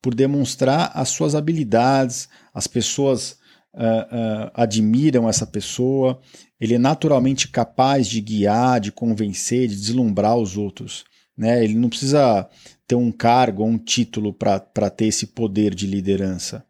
por 0.00 0.14
demonstrar 0.14 0.92
as 0.94 1.08
suas 1.08 1.34
habilidades, 1.34 2.28
as 2.54 2.68
pessoas 2.68 3.32
uh, 3.74 4.52
admiram 4.54 5.28
essa 5.28 5.48
pessoa, 5.48 6.20
ele 6.60 6.74
é 6.74 6.78
naturalmente 6.78 7.48
capaz 7.48 8.06
de 8.06 8.20
guiar, 8.20 8.78
de 8.78 8.92
convencer, 8.92 9.66
de 9.66 9.74
deslumbrar 9.74 10.36
os 10.36 10.56
outros. 10.56 11.04
Né? 11.36 11.64
Ele 11.64 11.74
não 11.74 11.88
precisa 11.88 12.48
ter 12.86 12.94
um 12.94 13.10
cargo 13.10 13.62
ou 13.62 13.68
um 13.68 13.78
título 13.78 14.32
para 14.32 14.90
ter 14.90 15.06
esse 15.06 15.28
poder 15.28 15.74
de 15.74 15.86
liderança. 15.86 16.64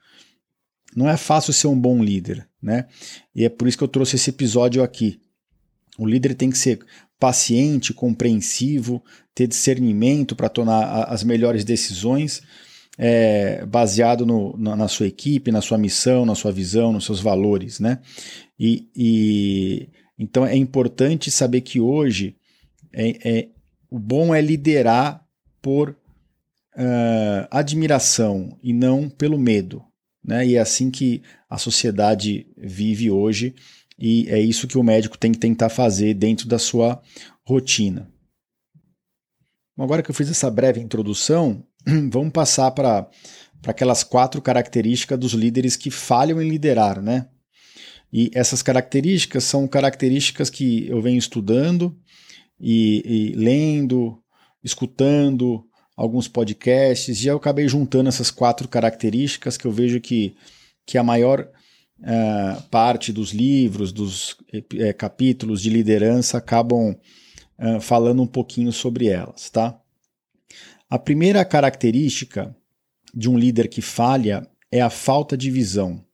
Não 0.95 1.09
é 1.09 1.17
fácil 1.17 1.53
ser 1.53 1.67
um 1.67 1.79
bom 1.79 2.03
líder, 2.03 2.49
né? 2.63 2.87
E 3.35 3.45
é 3.45 3.49
por 3.49 3.67
isso 3.67 3.77
que 3.77 3.83
eu 3.83 3.89
trouxe 3.89 4.15
esse 4.15 4.31
episódio 4.31 4.83
aqui. 4.83 5.21
O 5.99 6.07
líder 6.07 6.35
tem 6.35 6.51
que 6.51 6.59
ser 6.59 6.79
paciente, 7.19 7.93
compreensivo, 7.93 9.03
ter 9.35 9.47
discernimento 9.47 10.37
para 10.37 10.49
tomar 10.49 11.05
as 11.05 11.25
melhores 11.25 11.65
decisões, 11.65 12.43
é, 12.97 13.65
baseado 13.67 14.25
no, 14.25 14.57
na, 14.57 14.77
na, 14.77 14.89
sua 14.89 15.07
equipe, 15.07 15.51
na 15.51 15.61
sua 15.61 15.79
missão, 15.79 16.25
na 16.25 16.35
sua 16.35 16.53
visão, 16.53 16.93
nos 16.93 17.05
seus 17.05 17.21
valores, 17.21 17.81
né? 17.81 18.01
E, 18.59 18.89
e 18.95 19.89
então 20.17 20.47
é 20.47 20.57
importante 20.57 21.31
saber 21.31 21.63
que 21.63 21.81
hoje 21.81 22.37
é, 22.93 23.39
é, 23.39 23.49
o 23.95 23.99
bom 24.01 24.35
é 24.35 24.41
liderar 24.41 25.25
por 25.63 25.91
uh, 25.91 27.47
admiração 27.49 28.59
e 28.61 28.73
não 28.73 29.09
pelo 29.09 29.39
medo. 29.39 29.85
Né? 30.25 30.49
E 30.49 30.57
é 30.57 30.59
assim 30.59 30.91
que 30.91 31.23
a 31.49 31.59
sociedade 31.59 32.45
vive 32.59 33.09
hoje, 33.09 33.55
e 33.97 34.29
é 34.29 34.41
isso 34.41 34.67
que 34.67 34.77
o 34.77 34.83
médico 34.83 35.17
tem 35.17 35.31
que 35.31 35.39
tentar 35.39 35.69
fazer 35.69 36.13
dentro 36.13 36.49
da 36.49 36.59
sua 36.59 37.01
rotina. 37.47 38.11
Agora 39.79 40.03
que 40.03 40.11
eu 40.11 40.15
fiz 40.15 40.29
essa 40.29 40.51
breve 40.51 40.81
introdução, 40.81 41.65
vamos 42.11 42.33
passar 42.33 42.73
para 42.73 43.09
aquelas 43.65 44.03
quatro 44.03 44.43
características 44.43 45.21
dos 45.21 45.35
líderes 45.35 45.77
que 45.77 45.89
falham 45.93 46.43
em 46.43 46.49
liderar, 46.49 47.01
né? 47.01 47.29
E 48.13 48.29
essas 48.35 48.61
características 48.61 49.45
são 49.45 49.69
características 49.69 50.51
que 50.51 50.89
eu 50.89 51.01
venho 51.01 51.19
estudando 51.19 51.97
e, 52.61 53.03
e 53.05 53.35
lendo, 53.35 54.19
escutando, 54.63 55.65
alguns 55.97 56.27
podcasts, 56.27 57.25
e 57.25 57.29
eu 57.29 57.37
acabei 57.37 57.69
juntando 57.69 58.09
essas 58.09 58.31
quatro 58.31 58.69
características 58.69 59.57
que 59.57 59.67
eu 59.67 59.73
vejo 59.73 60.01
que, 60.01 60.35
que 60.85 60.99
a 60.99 61.03
maior 61.03 61.49
uh, 62.01 62.63
parte 62.71 63.13
dos 63.13 63.33
livros, 63.33 63.93
dos 63.93 64.37
é, 64.79 64.93
capítulos 64.93 65.63
de 65.63 65.71
liderança 65.71 66.39
acabam 66.39 66.97
uh, 67.59 67.81
falando 67.81 68.23
um 68.23 68.27
pouquinho 68.27 68.73
sobre 68.73 69.07
elas, 69.07 69.51
tá? 69.51 69.81
A 70.91 70.99
primeira 70.99 71.45
característica 71.45 72.55
de 73.15 73.29
um 73.31 73.39
líder 73.39 73.69
que 73.69 73.81
falha 73.81 74.47
é 74.71 74.81
a 74.81 74.91
falta 74.91 75.37
de 75.37 75.51
visão. 75.51 76.05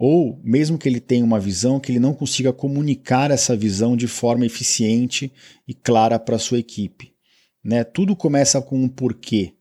Ou, 0.00 0.40
mesmo 0.44 0.78
que 0.78 0.88
ele 0.88 1.00
tenha 1.00 1.24
uma 1.24 1.40
visão, 1.40 1.80
que 1.80 1.90
ele 1.90 1.98
não 1.98 2.14
consiga 2.14 2.52
comunicar 2.52 3.32
essa 3.32 3.56
visão 3.56 3.96
de 3.96 4.06
forma 4.06 4.46
eficiente 4.46 5.32
e 5.66 5.74
clara 5.74 6.20
para 6.20 6.36
a 6.36 6.38
sua 6.38 6.60
equipe. 6.60 7.12
Né? 7.64 7.82
Tudo 7.82 8.14
começa 8.14 8.62
com 8.62 8.80
um 8.80 8.88
porquê. 8.88 9.54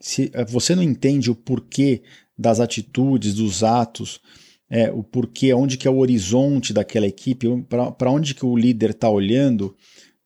Se 0.00 0.32
você 0.48 0.74
não 0.74 0.82
entende 0.82 1.30
o 1.30 1.34
porquê 1.34 2.02
das 2.36 2.58
atitudes, 2.58 3.34
dos 3.34 3.62
atos, 3.62 4.20
é, 4.68 4.90
o 4.90 5.04
porquê, 5.04 5.54
onde 5.54 5.76
que 5.76 5.86
é 5.86 5.90
o 5.90 5.98
horizonte 5.98 6.72
daquela 6.72 7.06
equipe, 7.06 7.46
para 7.96 8.10
onde 8.10 8.34
que 8.34 8.44
o 8.44 8.56
líder 8.56 8.90
está 8.90 9.08
olhando, 9.08 9.76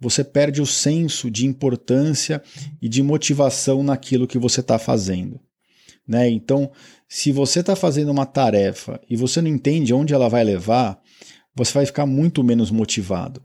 você 0.01 0.25
perde 0.25 0.63
o 0.63 0.67
senso 0.67 1.31
de 1.31 1.47
importância 1.47 2.43
e 2.81 2.89
de 2.89 3.03
motivação 3.03 3.83
naquilo 3.83 4.27
que 4.27 4.39
você 4.39 4.61
está 4.61 4.79
fazendo. 4.79 5.39
Né? 6.09 6.31
Então, 6.31 6.73
se 7.15 7.31
você 7.31 7.61
está 7.61 7.77
fazendo 7.77 8.11
uma 8.11 8.25
tarefa 8.25 8.99
e 9.07 9.17
você 9.17 9.43
não 9.43 9.51
entende 9.51 9.93
onde 9.93 10.15
ela 10.15 10.31
vai 10.31 10.43
levar, 10.43 10.99
você 11.55 11.71
vai 11.71 11.85
ficar 11.85 12.07
muito 12.07 12.43
menos 12.43 12.71
motivado. 12.71 13.43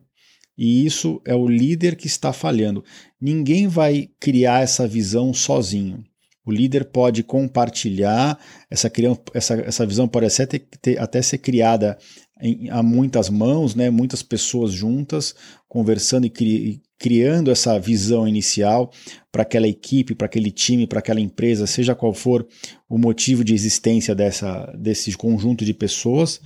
E 0.58 0.86
isso 0.86 1.22
é 1.26 1.36
o 1.36 1.46
líder 1.46 1.98
que 1.98 2.08
está 2.08 2.32
falhando. 2.32 2.82
Ninguém 3.20 3.68
vai 3.68 4.08
criar 4.22 4.64
essa 4.64 4.88
visão 4.88 5.34
sozinho. 5.34 6.02
O 6.46 6.52
líder 6.52 6.86
pode 6.86 7.24
compartilhar, 7.24 8.40
essa, 8.72 8.90
essa, 9.34 9.56
essa 9.56 9.86
visão 9.86 10.08
pode 10.08 10.28
até, 10.28 10.60
ter, 10.82 10.98
até 10.98 11.22
ser 11.22 11.40
criada 11.40 11.98
em, 12.42 12.70
a 12.70 12.82
muitas 12.82 13.30
mãos, 13.30 13.76
né, 13.76 13.90
muitas 13.90 14.24
pessoas 14.24 14.72
juntas, 14.72 15.36
conversando 15.78 16.26
e, 16.26 16.30
cri, 16.32 16.82
criando 16.98 17.52
essa 17.52 17.78
visão 17.78 18.28
inicial 18.28 18.92
para 19.32 19.44
aquela 19.44 19.68
equipe, 19.68 20.16
para 20.16 20.26
aquele 20.26 20.50
time, 20.50 20.88
para 20.88 20.98
aquela 20.98 21.22
empresa, 21.22 21.68
seja 21.68 21.94
qual 21.94 22.16
for 22.16 22.48
o 22.90 22.98
motivo 22.98 23.44
de 23.44 23.54
existência 23.54 24.16
dessa, 24.16 24.74
desse 24.76 25.16
conjunto 25.16 25.64
de 25.64 25.76
pessoas. 25.76 26.42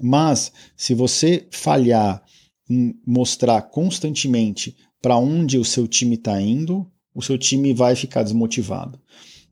Mas 0.00 0.50
se 0.74 0.94
você 0.94 1.46
falhar 1.50 2.22
em 2.66 2.94
mostrar 3.06 3.60
constantemente 3.60 4.74
para 5.02 5.18
onde 5.18 5.58
o 5.58 5.64
seu 5.64 5.86
time 5.86 6.14
está 6.14 6.40
indo, 6.40 6.90
o 7.14 7.20
seu 7.20 7.36
time 7.36 7.74
vai 7.74 7.94
ficar 7.94 8.22
desmotivado. 8.22 8.98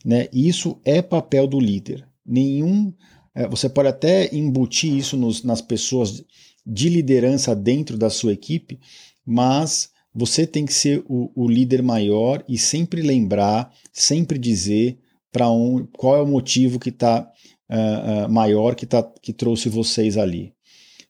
Né? 0.02 0.28
Isso 0.33 0.80
é 0.83 1.02
papel 1.02 1.47
do 1.47 1.61
líder. 1.61 2.09
Nenhum, 2.25 2.95
é, 3.35 3.47
você 3.47 3.68
pode 3.68 3.88
até 3.88 4.35
embutir 4.35 4.97
isso 4.97 5.14
nos, 5.14 5.42
nas 5.42 5.61
pessoas 5.61 6.25
de 6.69 6.91
liderança 6.91 7.57
dentro 7.57 7.97
da 7.97 8.11
sua 8.11 8.35
equipe, 8.35 8.79
mas 9.25 9.91
você 10.15 10.47
tem 10.47 10.67
que 10.67 10.75
ser 10.75 11.03
o, 11.09 11.31
o 11.35 11.49
líder 11.49 11.83
maior 11.83 12.45
e 12.47 12.59
sempre 12.59 13.01
lembrar, 13.01 13.73
sempre 13.91 14.39
dizer 14.39 14.99
para 15.33 15.51
um, 15.51 15.87
qual 15.87 16.17
é 16.17 16.23
o 16.23 16.27
motivo 16.27 16.79
que 16.79 16.91
está 16.91 17.23
uh, 17.71 17.75
uh, 17.75 18.25
é, 18.25 18.29
maior 18.29 18.75
que, 18.75 18.85
tá, 18.85 19.03
que 19.23 19.33
trouxe 19.33 19.69
vocês 19.69 20.19
ali. 20.19 20.53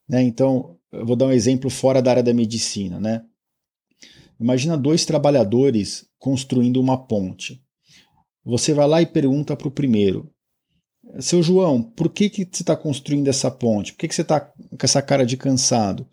Né? 0.09 0.23
Então, 0.23 0.77
eu 0.93 1.05
vou 1.05 1.17
dar 1.17 1.27
um 1.27 1.33
exemplo 1.33 1.69
fora 1.71 2.01
da 2.01 2.11
área 2.11 2.23
da 2.23 2.35
medicina. 2.35 3.01
Né? 3.01 3.23
Imagina 4.39 4.77
dois 4.77 5.05
trabalhadores 5.05 6.07
construindo 6.19 6.81
uma 6.81 6.97
ponte. 6.97 7.63
Você 8.45 8.73
vai 8.73 8.87
lá 8.87 9.03
e 9.03 9.07
pergunta 9.07 9.57
para 9.57 9.69
o 9.69 9.73
primeiro: 9.73 10.31
Seu 11.21 11.43
João, 11.43 11.83
por 11.83 12.11
que, 12.11 12.29
que 12.29 12.45
você 12.45 12.63
está 12.63 12.77
construindo 12.77 13.29
essa 13.29 13.51
ponte? 13.51 13.93
Por 13.93 14.01
que, 14.01 14.09
que 14.09 14.15
você 14.15 14.23
está 14.23 14.41
com 14.41 14.77
essa 14.83 15.01
cara 15.01 15.25
de 15.25 15.37
cansado? 15.37 16.07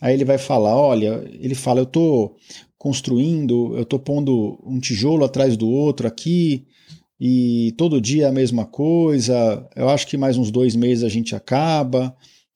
Aí 0.00 0.14
ele 0.14 0.24
vai 0.24 0.38
falar: 0.38 0.76
Olha, 0.76 1.24
ele 1.40 1.54
fala, 1.54 1.80
eu 1.80 1.84
estou 1.84 2.36
construindo, 2.76 3.76
eu 3.76 3.82
estou 3.82 3.98
pondo 3.98 4.58
um 4.66 4.80
tijolo 4.80 5.24
atrás 5.24 5.56
do 5.56 5.68
outro 5.70 6.08
aqui, 6.08 6.66
e 7.20 7.72
todo 7.78 8.00
dia 8.00 8.24
é 8.24 8.28
a 8.28 8.32
mesma 8.32 8.66
coisa. 8.66 9.68
Eu 9.76 9.88
acho 9.88 10.06
que 10.06 10.16
mais 10.16 10.36
uns 10.36 10.50
dois 10.50 10.74
meses 10.74 11.04
a 11.04 11.08
gente 11.08 11.36
acaba, 11.36 12.14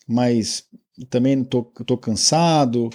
mas 0.08 0.64
também 1.08 1.42
estou 1.42 1.98
cansado 1.98 2.90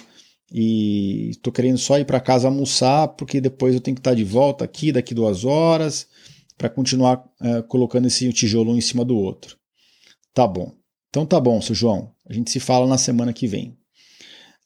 e 0.52 1.30
estou 1.30 1.50
querendo 1.50 1.78
só 1.78 1.98
ir 1.98 2.04
para 2.04 2.20
casa 2.20 2.46
almoçar, 2.46 3.08
porque 3.08 3.40
depois 3.40 3.74
eu 3.74 3.80
tenho 3.80 3.94
que 3.94 4.00
estar 4.00 4.10
tá 4.10 4.16
de 4.16 4.24
volta 4.24 4.64
aqui 4.64 4.92
daqui 4.92 5.14
duas 5.14 5.44
horas 5.46 6.06
para 6.56 6.68
continuar 6.68 7.24
uh, 7.40 7.62
colocando 7.64 8.06
esse 8.06 8.32
tijolo 8.32 8.72
um 8.72 8.76
em 8.76 8.80
cima 8.80 9.04
do 9.04 9.16
outro. 9.16 9.56
Tá 10.34 10.46
bom. 10.46 10.72
Então 11.10 11.26
tá 11.26 11.38
bom, 11.40 11.60
seu 11.60 11.74
João. 11.74 12.14
A 12.26 12.32
gente 12.32 12.50
se 12.50 12.60
fala 12.60 12.86
na 12.86 12.96
semana 12.96 13.32
que 13.32 13.46
vem. 13.46 13.76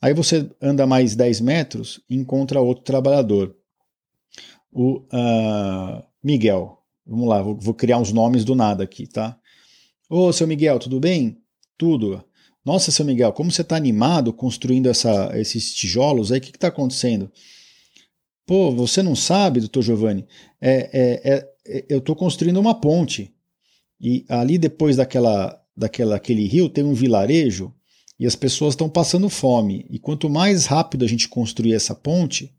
Aí 0.01 0.15
você 0.15 0.49
anda 0.61 0.87
mais 0.87 1.15
10 1.15 1.41
metros 1.41 2.01
e 2.09 2.17
encontra 2.17 2.61
outro 2.61 2.85
trabalhador. 2.85 3.57
O 4.71 4.99
uh, 4.99 6.03
Miguel. 6.23 6.79
Vamos 7.07 7.29
lá, 7.29 7.41
vou, 7.43 7.57
vou 7.57 7.75
criar 7.75 7.99
uns 7.99 8.13
nomes 8.13 8.45
do 8.45 8.55
nada 8.55 8.85
aqui, 8.85 9.07
tá? 9.07 9.39
Ô, 10.09 10.33
seu 10.33 10.47
Miguel, 10.47 10.79
tudo 10.79 11.01
bem? 11.01 11.39
Tudo. 11.79 12.23
Nossa, 12.65 12.91
seu 12.91 13.05
Miguel, 13.05 13.33
como 13.33 13.51
você 13.51 13.63
está 13.63 13.77
animado 13.77 14.33
construindo 14.33 14.89
essa, 14.89 15.31
esses 15.39 15.73
tijolos 15.73 16.33
aí, 16.33 16.39
o 16.39 16.43
que 16.43 16.51
está 16.51 16.69
acontecendo? 16.69 17.31
Pô, 18.47 18.71
você 18.71 19.03
não 19.03 19.17
sabe, 19.17 19.61
doutor 19.61 19.83
Giovanni, 19.83 20.25
é, 20.61 20.91
é, 20.93 21.33
é, 21.35 21.49
é 21.67 21.87
eu 21.89 21.99
estou 21.99 22.15
construindo 22.15 22.59
uma 22.59 22.81
ponte. 22.81 23.35
E 24.01 24.25
ali 24.29 24.57
depois 24.57 24.97
daquela, 24.97 25.61
daquela 25.77 26.17
aquele 26.17 26.47
rio 26.47 26.69
tem 26.69 26.85
um 26.85 26.95
vilarejo 26.95 27.75
e 28.19 28.27
as 28.27 28.37
pessoas 28.37 28.75
estão 28.75 28.89
passando 28.89 29.29
fome. 29.29 29.85
E 29.91 29.99
quanto 29.99 30.31
mais 30.31 30.67
rápido 30.67 31.05
a 31.05 31.09
gente 31.09 31.29
construir 31.29 31.75
essa 31.75 31.95
ponte, 31.95 32.55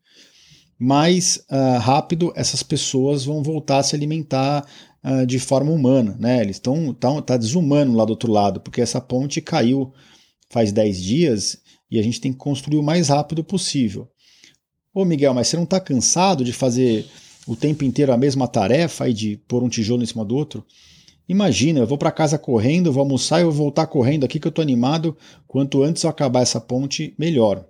mais 0.77 1.37
uh, 1.49 1.79
rápido 1.79 2.31
essas 2.35 2.61
pessoas 2.61 3.25
vão 3.25 3.41
voltar 3.41 3.79
a 3.79 3.83
se 3.83 3.95
alimentar 3.95 4.67
uh, 5.03 5.25
de 5.25 5.39
forma 5.39 5.71
humana, 5.71 6.15
né? 6.19 6.41
Eles 6.41 6.57
estão 6.57 6.93
tá, 6.93 7.21
tá 7.21 7.37
desumano 7.37 7.95
lá 7.95 8.05
do 8.05 8.11
outro 8.11 8.31
lado, 8.31 8.59
porque 8.59 8.81
essa 8.81 9.01
ponte 9.01 9.41
caiu 9.41 9.91
faz 10.49 10.71
10 10.71 11.01
dias 11.01 11.57
e 11.89 11.99
a 11.99 12.03
gente 12.03 12.21
tem 12.21 12.31
que 12.31 12.37
construir 12.37 12.77
o 12.77 12.83
mais 12.83 13.09
rápido 13.09 13.43
possível. 13.43 14.07
Ô 14.97 15.05
Miguel, 15.05 15.31
mas 15.31 15.47
você 15.47 15.55
não 15.55 15.63
está 15.63 15.79
cansado 15.79 16.43
de 16.43 16.51
fazer 16.51 17.05
o 17.45 17.55
tempo 17.55 17.83
inteiro 17.83 18.11
a 18.11 18.17
mesma 18.17 18.47
tarefa 18.47 19.07
e 19.07 19.13
de 19.13 19.37
pôr 19.47 19.61
um 19.61 19.69
tijolo 19.69 20.01
em 20.01 20.07
cima 20.07 20.25
do 20.25 20.35
outro? 20.35 20.65
Imagina, 21.29 21.81
eu 21.81 21.85
vou 21.85 21.99
para 21.99 22.09
casa 22.09 22.35
correndo, 22.35 22.91
vou 22.91 23.01
almoçar 23.01 23.39
e 23.39 23.43
vou 23.43 23.53
voltar 23.53 23.85
correndo 23.85 24.23
aqui 24.23 24.39
que 24.39 24.47
eu 24.47 24.49
estou 24.49 24.63
animado. 24.63 25.15
Quanto 25.47 25.83
antes 25.83 26.01
eu 26.01 26.09
acabar 26.09 26.41
essa 26.41 26.59
ponte, 26.59 27.13
melhor. 27.15 27.63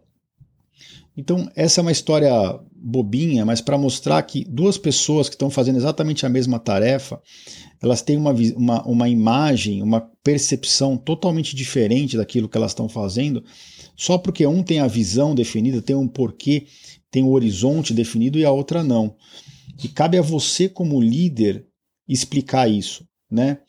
Então, 1.17 1.51
essa 1.53 1.81
é 1.81 1.83
uma 1.83 1.91
história 1.91 2.31
bobinha, 2.71 3.45
mas 3.45 3.59
para 3.59 3.77
mostrar 3.77 4.21
que 4.21 4.45
duas 4.45 4.77
pessoas 4.77 5.27
que 5.27 5.35
estão 5.35 5.49
fazendo 5.49 5.75
exatamente 5.75 6.25
a 6.25 6.29
mesma 6.29 6.59
tarefa, 6.59 7.21
elas 7.83 8.01
têm 8.01 8.15
uma, 8.15 8.31
uma, 8.55 8.83
uma 8.83 9.09
imagem, 9.09 9.83
uma 9.83 9.99
percepção 10.23 10.95
totalmente 10.95 11.53
diferente 11.55 12.15
daquilo 12.15 12.47
que 12.47 12.55
elas 12.55 12.71
estão 12.71 12.87
fazendo, 12.87 13.43
só 13.97 14.17
porque 14.17 14.45
um 14.45 14.63
tem 14.63 14.79
a 14.79 14.87
visão 14.87 15.35
definida, 15.35 15.81
tem 15.81 15.95
um 15.95 16.07
porquê, 16.07 16.67
tem 17.11 17.23
um 17.23 17.31
horizonte 17.31 17.93
definido 17.93 18.37
e 18.37 18.45
a 18.45 18.51
outra 18.51 18.83
não. 18.83 19.15
E 19.83 19.87
cabe 19.87 20.17
a 20.17 20.21
você, 20.21 20.67
como 20.67 21.01
líder, 21.01 21.65
explicar 22.07 22.69
isso. 22.69 23.07
Né? 23.29 23.59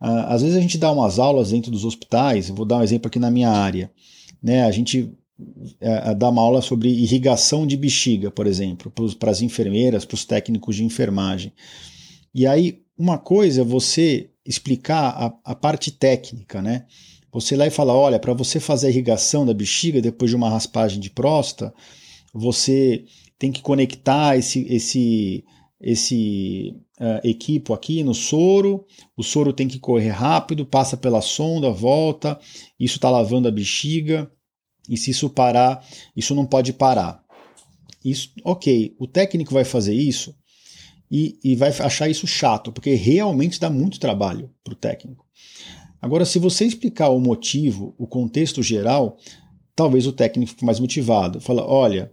Às 0.00 0.42
vezes 0.42 0.56
a 0.56 0.60
gente 0.60 0.78
dá 0.78 0.90
umas 0.90 1.18
aulas 1.18 1.50
dentro 1.50 1.70
dos 1.70 1.84
hospitais, 1.84 2.48
vou 2.48 2.64
dar 2.64 2.78
um 2.78 2.82
exemplo 2.82 3.08
aqui 3.08 3.18
na 3.18 3.30
minha 3.30 3.50
área. 3.50 3.90
Né? 4.42 4.64
A 4.64 4.70
gente 4.70 5.12
é, 5.80 6.14
dar 6.14 6.30
uma 6.30 6.42
aula 6.42 6.60
sobre 6.60 6.88
irrigação 6.88 7.66
de 7.66 7.76
bexiga, 7.76 8.30
por 8.30 8.46
exemplo, 8.46 8.92
para 9.18 9.30
as 9.30 9.42
enfermeiras, 9.42 10.04
para 10.04 10.14
os 10.14 10.24
técnicos 10.24 10.76
de 10.76 10.84
enfermagem. 10.84 11.52
E 12.34 12.46
aí, 12.46 12.82
uma 12.98 13.18
coisa 13.18 13.60
é 13.60 13.64
você 13.64 14.30
explicar 14.44 15.10
a, 15.10 15.52
a 15.52 15.54
parte 15.54 15.90
técnica, 15.90 16.60
né? 16.60 16.86
Você 17.32 17.56
lá 17.56 17.66
e 17.66 17.70
fala: 17.70 17.94
olha, 17.94 18.18
para 18.18 18.34
você 18.34 18.60
fazer 18.60 18.88
a 18.88 18.90
irrigação 18.90 19.46
da 19.46 19.54
bexiga 19.54 20.00
depois 20.00 20.30
de 20.30 20.36
uma 20.36 20.50
raspagem 20.50 21.00
de 21.00 21.10
próstata, 21.10 21.72
você 22.32 23.04
tem 23.38 23.52
que 23.52 23.60
conectar 23.60 24.36
esse, 24.36 24.66
esse, 24.72 25.44
esse 25.80 26.74
uh, 27.00 27.26
equipo 27.26 27.74
aqui 27.74 28.02
no 28.02 28.14
soro, 28.14 28.86
o 29.16 29.22
soro 29.22 29.52
tem 29.52 29.68
que 29.68 29.78
correr 29.78 30.10
rápido, 30.10 30.64
passa 30.64 30.96
pela 30.96 31.20
sonda, 31.20 31.70
volta, 31.70 32.38
isso 32.78 32.96
está 32.96 33.10
lavando 33.10 33.48
a 33.48 33.50
bexiga, 33.50 34.30
e 34.88 34.96
se 34.96 35.10
isso 35.10 35.28
parar, 35.28 35.84
isso 36.16 36.34
não 36.34 36.46
pode 36.46 36.72
parar. 36.72 37.22
Isso, 38.04 38.32
ok, 38.44 38.96
o 38.98 39.06
técnico 39.06 39.54
vai 39.54 39.64
fazer 39.64 39.94
isso 39.94 40.34
e, 41.10 41.38
e 41.44 41.54
vai 41.54 41.70
achar 41.70 42.08
isso 42.08 42.26
chato, 42.26 42.72
porque 42.72 42.94
realmente 42.94 43.60
dá 43.60 43.70
muito 43.70 44.00
trabalho 44.00 44.50
para 44.64 44.72
o 44.72 44.76
técnico. 44.76 45.24
Agora, 46.00 46.24
se 46.24 46.40
você 46.40 46.64
explicar 46.64 47.10
o 47.10 47.20
motivo, 47.20 47.94
o 47.96 48.08
contexto 48.08 48.60
geral, 48.60 49.16
talvez 49.82 50.06
o 50.06 50.12
técnico 50.12 50.64
mais 50.64 50.78
motivado. 50.78 51.40
Fala: 51.40 51.66
olha, 51.66 52.12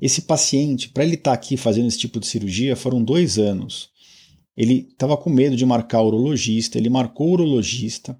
esse 0.00 0.22
paciente, 0.22 0.88
para 0.88 1.04
ele 1.04 1.14
estar 1.14 1.30
tá 1.30 1.34
aqui 1.34 1.56
fazendo 1.56 1.86
esse 1.86 1.98
tipo 1.98 2.18
de 2.18 2.26
cirurgia, 2.26 2.74
foram 2.74 3.02
dois 3.02 3.38
anos. 3.38 3.90
Ele 4.56 4.88
estava 4.90 5.16
com 5.16 5.30
medo 5.30 5.56
de 5.56 5.64
marcar 5.64 6.02
o 6.02 6.08
urologista, 6.08 6.78
ele 6.78 6.88
marcou 6.88 7.28
o 7.28 7.32
urologista, 7.32 8.18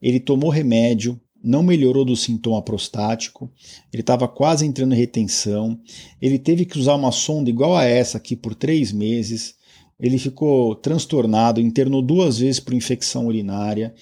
ele 0.00 0.20
tomou 0.20 0.50
remédio, 0.50 1.20
não 1.42 1.62
melhorou 1.62 2.04
do 2.04 2.16
sintoma 2.16 2.62
prostático, 2.62 3.50
ele 3.92 4.02
estava 4.02 4.28
quase 4.28 4.64
entrando 4.64 4.94
em 4.94 4.98
retenção, 4.98 5.78
ele 6.20 6.38
teve 6.38 6.64
que 6.64 6.78
usar 6.78 6.94
uma 6.94 7.10
sonda 7.10 7.50
igual 7.50 7.76
a 7.76 7.84
essa 7.84 8.16
aqui 8.18 8.36
por 8.36 8.54
três 8.54 8.92
meses, 8.92 9.56
ele 9.98 10.18
ficou 10.18 10.74
transtornado, 10.74 11.60
internou 11.60 12.02
duas 12.02 12.38
vezes 12.38 12.58
por 12.58 12.74
infecção 12.74 13.26
urinária. 13.26 13.94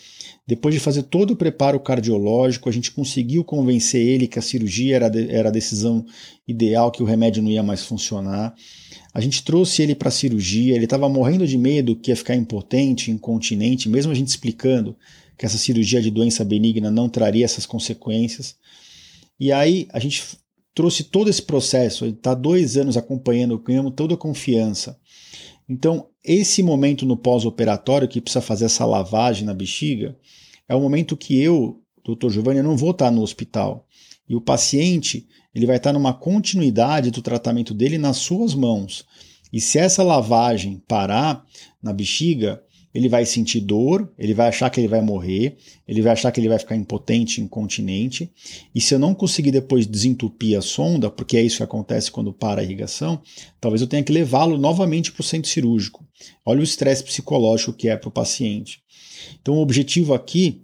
Depois 0.46 0.74
de 0.74 0.80
fazer 0.80 1.04
todo 1.04 1.32
o 1.32 1.36
preparo 1.36 1.78
cardiológico, 1.78 2.68
a 2.68 2.72
gente 2.72 2.90
conseguiu 2.90 3.44
convencer 3.44 4.00
ele 4.00 4.26
que 4.26 4.38
a 4.38 4.42
cirurgia 4.42 4.96
era, 4.96 5.10
era 5.30 5.48
a 5.48 5.52
decisão 5.52 6.04
ideal, 6.48 6.90
que 6.90 7.02
o 7.02 7.06
remédio 7.06 7.42
não 7.42 7.50
ia 7.50 7.62
mais 7.62 7.82
funcionar. 7.84 8.54
A 9.12 9.20
gente 9.20 9.44
trouxe 9.44 9.82
ele 9.82 9.94
para 9.94 10.08
a 10.08 10.12
cirurgia, 10.12 10.74
ele 10.74 10.84
estava 10.84 11.08
morrendo 11.08 11.46
de 11.46 11.58
medo 11.58 11.96
que 11.96 12.10
ia 12.10 12.16
ficar 12.16 12.36
impotente, 12.36 13.10
incontinente, 13.10 13.88
mesmo 13.88 14.12
a 14.12 14.14
gente 14.14 14.28
explicando 14.28 14.96
que 15.36 15.44
essa 15.44 15.58
cirurgia 15.58 16.00
de 16.00 16.10
doença 16.10 16.44
benigna 16.44 16.90
não 16.90 17.08
traria 17.08 17.44
essas 17.44 17.66
consequências. 17.66 18.56
E 19.38 19.50
aí 19.50 19.88
a 19.92 19.98
gente 19.98 20.22
trouxe 20.74 21.04
todo 21.04 21.28
esse 21.28 21.42
processo, 21.42 22.04
ele 22.04 22.12
está 22.12 22.34
dois 22.34 22.76
anos 22.76 22.96
acompanhando, 22.96 23.58
ganhamos 23.58 23.94
toda 23.96 24.14
a 24.14 24.18
confiança. 24.18 24.98
Então, 25.72 26.08
esse 26.24 26.64
momento 26.64 27.06
no 27.06 27.16
pós-operatório 27.16 28.08
que 28.08 28.20
precisa 28.20 28.40
fazer 28.40 28.64
essa 28.64 28.84
lavagem 28.84 29.46
na 29.46 29.54
bexiga, 29.54 30.18
é 30.68 30.74
o 30.74 30.80
momento 30.80 31.16
que 31.16 31.40
eu, 31.40 31.80
doutor 32.04 32.32
Giovanni, 32.32 32.60
não 32.60 32.76
vou 32.76 32.90
estar 32.90 33.08
no 33.12 33.22
hospital. 33.22 33.86
E 34.28 34.34
o 34.34 34.40
paciente 34.40 35.28
ele 35.54 35.66
vai 35.66 35.76
estar 35.76 35.92
numa 35.92 36.12
continuidade 36.12 37.12
do 37.12 37.22
tratamento 37.22 37.72
dele 37.72 37.98
nas 37.98 38.16
suas 38.16 38.52
mãos. 38.52 39.06
E 39.52 39.60
se 39.60 39.78
essa 39.78 40.02
lavagem 40.02 40.82
parar 40.88 41.46
na 41.80 41.92
bexiga, 41.92 42.60
ele 42.92 43.08
vai 43.08 43.24
sentir 43.24 43.60
dor, 43.60 44.12
ele 44.18 44.34
vai 44.34 44.48
achar 44.48 44.68
que 44.68 44.80
ele 44.80 44.88
vai 44.88 45.00
morrer, 45.00 45.56
ele 45.86 46.02
vai 46.02 46.12
achar 46.12 46.32
que 46.32 46.40
ele 46.40 46.48
vai 46.48 46.58
ficar 46.58 46.74
impotente, 46.74 47.40
incontinente. 47.40 48.30
E 48.74 48.80
se 48.80 48.94
eu 48.94 48.98
não 48.98 49.14
conseguir 49.14 49.52
depois 49.52 49.86
desentupir 49.86 50.58
a 50.58 50.62
sonda, 50.62 51.10
porque 51.10 51.36
é 51.36 51.42
isso 51.42 51.58
que 51.58 51.62
acontece 51.62 52.10
quando 52.10 52.32
para 52.32 52.60
a 52.60 52.64
irrigação, 52.64 53.22
talvez 53.60 53.80
eu 53.80 53.86
tenha 53.86 54.02
que 54.02 54.12
levá-lo 54.12 54.58
novamente 54.58 55.12
para 55.12 55.20
o 55.20 55.24
centro 55.24 55.50
cirúrgico. 55.50 56.04
Olha 56.44 56.60
o 56.60 56.64
estresse 56.64 57.04
psicológico 57.04 57.72
que 57.72 57.88
é 57.88 57.96
para 57.96 58.08
o 58.08 58.12
paciente. 58.12 58.82
Então, 59.40 59.54
o 59.54 59.62
objetivo 59.62 60.12
aqui 60.12 60.62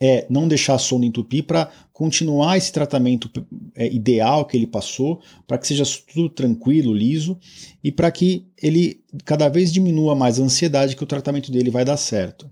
é 0.00 0.26
não 0.28 0.46
deixar 0.46 0.74
a 0.74 0.78
sonda 0.78 1.06
entupir 1.06 1.44
para 1.44 1.70
continuar 1.96 2.58
esse 2.58 2.70
tratamento 2.70 3.30
é, 3.74 3.86
ideal 3.90 4.44
que 4.44 4.54
ele 4.54 4.66
passou, 4.66 5.22
para 5.46 5.56
que 5.56 5.66
seja 5.66 5.82
tudo 6.12 6.28
tranquilo, 6.28 6.92
liso 6.92 7.38
e 7.82 7.90
para 7.90 8.10
que 8.10 8.46
ele 8.62 9.02
cada 9.24 9.48
vez 9.48 9.72
diminua 9.72 10.14
mais 10.14 10.38
a 10.38 10.42
ansiedade 10.42 10.94
que 10.94 11.02
o 11.02 11.06
tratamento 11.06 11.50
dele 11.50 11.70
vai 11.70 11.86
dar 11.86 11.96
certo. 11.96 12.50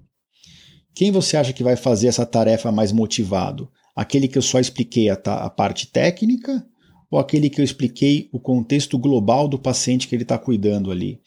Quem 0.94 1.12
você 1.12 1.36
acha 1.36 1.52
que 1.52 1.62
vai 1.62 1.76
fazer 1.76 2.06
essa 2.06 2.24
tarefa 2.24 2.72
mais 2.72 2.90
motivado? 2.90 3.68
Aquele 3.94 4.28
que 4.28 4.38
eu 4.38 4.42
só 4.42 4.58
expliquei 4.58 5.10
a, 5.10 5.12
a 5.12 5.50
parte 5.50 5.88
técnica 5.88 6.66
ou 7.10 7.18
aquele 7.18 7.50
que 7.50 7.60
eu 7.60 7.64
expliquei 7.66 8.30
o 8.32 8.40
contexto 8.40 8.96
global 8.96 9.46
do 9.46 9.58
paciente 9.58 10.08
que 10.08 10.14
ele 10.14 10.22
está 10.22 10.38
cuidando 10.38 10.90
ali? 10.90 11.20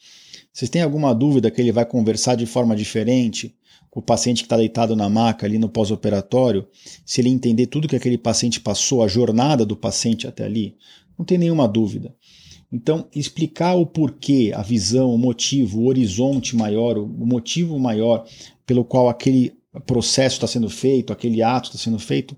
Vocês 0.52 0.68
têm 0.68 0.82
alguma 0.82 1.14
dúvida 1.14 1.52
que 1.52 1.60
ele 1.60 1.70
vai 1.70 1.86
conversar 1.86 2.34
de 2.34 2.46
forma 2.46 2.74
diferente? 2.74 3.54
O 3.90 4.02
paciente 4.02 4.38
que 4.38 4.46
está 4.46 4.56
deitado 4.56 4.94
na 4.94 5.08
maca 5.08 5.46
ali 5.46 5.58
no 5.58 5.68
pós-operatório, 5.68 6.66
se 7.04 7.20
ele 7.20 7.28
entender 7.28 7.66
tudo 7.66 7.88
que 7.88 7.96
aquele 7.96 8.18
paciente 8.18 8.60
passou, 8.60 9.02
a 9.02 9.08
jornada 9.08 9.64
do 9.64 9.76
paciente 9.76 10.26
até 10.26 10.44
ali, 10.44 10.76
não 11.18 11.24
tem 11.24 11.38
nenhuma 11.38 11.66
dúvida. 11.66 12.14
Então, 12.70 13.08
explicar 13.14 13.74
o 13.74 13.86
porquê, 13.86 14.52
a 14.54 14.62
visão, 14.62 15.14
o 15.14 15.18
motivo, 15.18 15.80
o 15.80 15.86
horizonte 15.86 16.54
maior, 16.54 16.98
o 16.98 17.06
motivo 17.26 17.78
maior 17.78 18.26
pelo 18.66 18.84
qual 18.84 19.08
aquele 19.08 19.54
processo 19.86 20.36
está 20.36 20.46
sendo 20.46 20.68
feito, 20.68 21.12
aquele 21.12 21.42
ato 21.42 21.70
está 21.70 21.78
sendo 21.78 21.98
feito, 21.98 22.36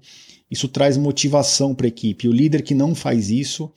isso 0.51 0.69
traz 0.69 0.97
motivação 0.97 1.75
para 1.75 1.87
a 1.87 1.89
equipe. 1.89 2.29
O 2.29 2.33
líder 2.33 2.63
que 2.63 2.75
não 2.75 2.95
faz 2.95 3.29
isso, 3.29 3.73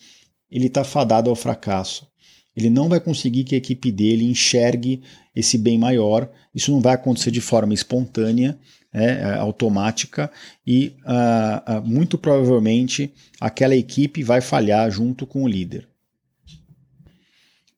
ele 0.49 0.67
está 0.67 0.83
fadado 0.83 1.29
ao 1.29 1.35
fracasso. 1.35 2.07
Ele 2.55 2.69
não 2.69 2.87
vai 2.87 2.99
conseguir 2.99 3.43
que 3.43 3.55
a 3.55 3.57
equipe 3.57 3.91
dele 3.91 4.25
enxergue 4.25 5.01
esse 5.35 5.57
bem 5.57 5.77
maior. 5.77 6.29
Isso 6.53 6.71
não 6.71 6.79
vai 6.79 6.93
acontecer 6.93 7.31
de 7.31 7.41
forma 7.41 7.73
espontânea, 7.73 8.57
é, 8.93 9.05
é, 9.05 9.23
automática, 9.35 10.31
e 10.65 10.95
uh, 11.03 11.79
uh, 11.79 11.81
muito 11.83 12.15
provavelmente 12.15 13.11
aquela 13.41 13.75
equipe 13.75 14.21
vai 14.21 14.39
falhar 14.39 14.89
junto 14.91 15.25
com 15.25 15.43
o 15.43 15.47
líder. 15.47 15.87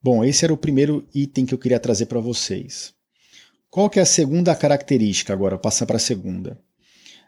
Bom, 0.04 0.24
esse 0.24 0.44
era 0.44 0.54
o 0.54 0.58
primeiro 0.58 1.08
item 1.16 1.46
que 1.46 1.54
eu 1.54 1.58
queria 1.58 1.80
trazer 1.80 2.08
para 2.08 2.20
vocês. 2.20 2.94
Qual 3.70 3.90
que 3.90 3.98
é 3.98 4.02
a 4.04 4.06
segunda 4.06 4.54
característica 4.56 5.34
agora? 5.34 5.58
Passar 5.58 5.86
para 5.86 5.96
a 5.96 6.00
segunda. 6.00 6.60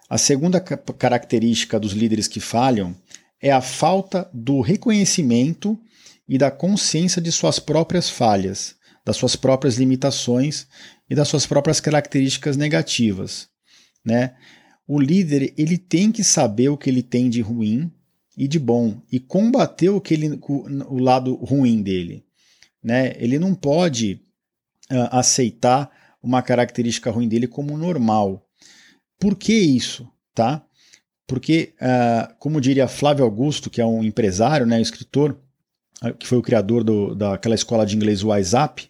A 0.09 0.17
segunda 0.17 0.59
característica 0.59 1.79
dos 1.79 1.93
líderes 1.93 2.27
que 2.27 2.39
falham 2.39 2.95
é 3.41 3.51
a 3.51 3.61
falta 3.61 4.29
do 4.33 4.61
reconhecimento 4.61 5.79
e 6.27 6.37
da 6.37 6.51
consciência 6.51 7.21
de 7.21 7.31
suas 7.31 7.59
próprias 7.59 8.09
falhas, 8.09 8.75
das 9.05 9.15
suas 9.15 9.35
próprias 9.35 9.77
limitações 9.77 10.67
e 11.09 11.15
das 11.15 11.27
suas 11.27 11.45
próprias 11.45 11.79
características 11.79 12.57
negativas, 12.57 13.47
né? 14.03 14.35
O 14.87 14.99
líder 14.99 15.53
ele 15.57 15.77
tem 15.77 16.11
que 16.11 16.23
saber 16.23 16.69
o 16.69 16.77
que 16.77 16.89
ele 16.89 17.03
tem 17.03 17.29
de 17.29 17.41
ruim 17.41 17.91
e 18.37 18.47
de 18.47 18.59
bom 18.59 19.01
e 19.11 19.19
combater 19.19 19.89
o 19.89 20.01
que 20.01 20.13
ele, 20.13 20.39
o 20.41 20.99
lado 20.99 21.35
ruim 21.35 21.81
dele, 21.81 22.25
né? 22.83 23.13
Ele 23.17 23.39
não 23.39 23.55
pode 23.55 24.21
uh, 24.91 25.09
aceitar 25.11 25.89
uma 26.21 26.41
característica 26.41 27.09
ruim 27.09 27.27
dele 27.27 27.47
como 27.47 27.77
normal. 27.77 28.45
Por 29.19 29.35
que 29.35 29.53
isso, 29.53 30.07
tá? 30.33 30.63
Porque, 31.25 31.73
uh, 31.81 32.33
como 32.39 32.61
diria 32.61 32.87
Flávio 32.87 33.25
Augusto, 33.25 33.69
que 33.69 33.81
é 33.81 33.85
um 33.85 34.03
empresário, 34.03 34.65
né, 34.65 34.79
escritor, 34.79 35.37
que 36.19 36.27
foi 36.27 36.37
o 36.37 36.43
criador 36.43 36.83
do, 36.83 37.15
daquela 37.15 37.55
escola 37.55 37.85
de 37.85 37.95
inglês 37.95 38.23
WhatsApp, 38.23 38.89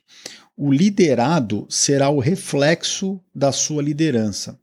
o 0.55 0.71
liderado 0.71 1.67
será 1.69 2.09
o 2.09 2.19
reflexo 2.19 3.21
da 3.33 3.51
sua 3.51 3.81
liderança. 3.81 4.59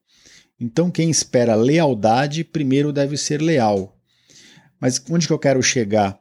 Então, 0.61 0.91
quem 0.91 1.11
espera 1.11 1.55
lealdade, 1.55 2.45
primeiro 2.45 2.93
deve 2.93 3.17
ser 3.17 3.41
leal. 3.41 3.97
Mas 4.81 5.03
onde 5.09 5.27
que 5.27 5.33
eu 5.33 5.39
quero 5.39 5.63
chegar? 5.63 6.19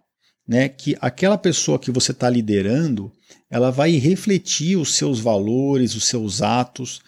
Né? 0.47 0.69
Que 0.69 0.95
aquela 1.01 1.37
pessoa 1.37 1.79
que 1.79 1.91
você 1.91 2.11
está 2.11 2.29
liderando, 2.29 3.11
ela 3.49 3.71
vai 3.71 3.91
refletir 3.97 4.77
os 4.77 4.95
seus 4.95 5.19
valores, 5.19 5.95
os 5.95 6.05
seus 6.05 6.41
atos. 6.41 7.01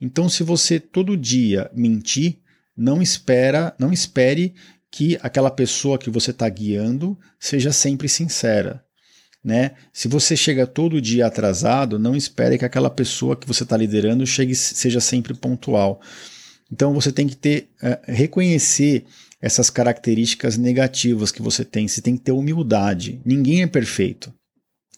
Então, 0.00 0.28
se 0.28 0.42
você 0.42 0.78
todo 0.78 1.16
dia 1.16 1.70
mentir, 1.74 2.38
não 2.76 3.00
espera, 3.00 3.74
não 3.78 3.92
espere 3.92 4.54
que 4.94 5.18
aquela 5.22 5.50
pessoa 5.50 5.98
que 5.98 6.08
você 6.08 6.30
está 6.30 6.48
guiando 6.48 7.18
seja 7.36 7.72
sempre 7.72 8.08
sincera. 8.08 8.80
Né? 9.42 9.72
Se 9.92 10.06
você 10.06 10.36
chega 10.36 10.68
todo 10.68 11.02
dia 11.02 11.26
atrasado, 11.26 11.98
não 11.98 12.14
espere 12.14 12.56
que 12.56 12.64
aquela 12.64 12.88
pessoa 12.88 13.34
que 13.34 13.44
você 13.44 13.64
está 13.64 13.76
liderando 13.76 14.24
chegue, 14.24 14.54
seja 14.54 15.00
sempre 15.00 15.34
pontual. 15.34 16.00
Então 16.70 16.94
você 16.94 17.10
tem 17.10 17.26
que 17.26 17.34
ter, 17.34 17.70
uh, 17.82 17.98
reconhecer 18.06 19.04
essas 19.42 19.68
características 19.68 20.56
negativas 20.56 21.32
que 21.32 21.42
você 21.42 21.64
tem. 21.64 21.88
Você 21.88 22.00
tem 22.00 22.16
que 22.16 22.22
ter 22.22 22.32
humildade. 22.32 23.20
Ninguém 23.24 23.62
é 23.62 23.66
perfeito. 23.66 24.32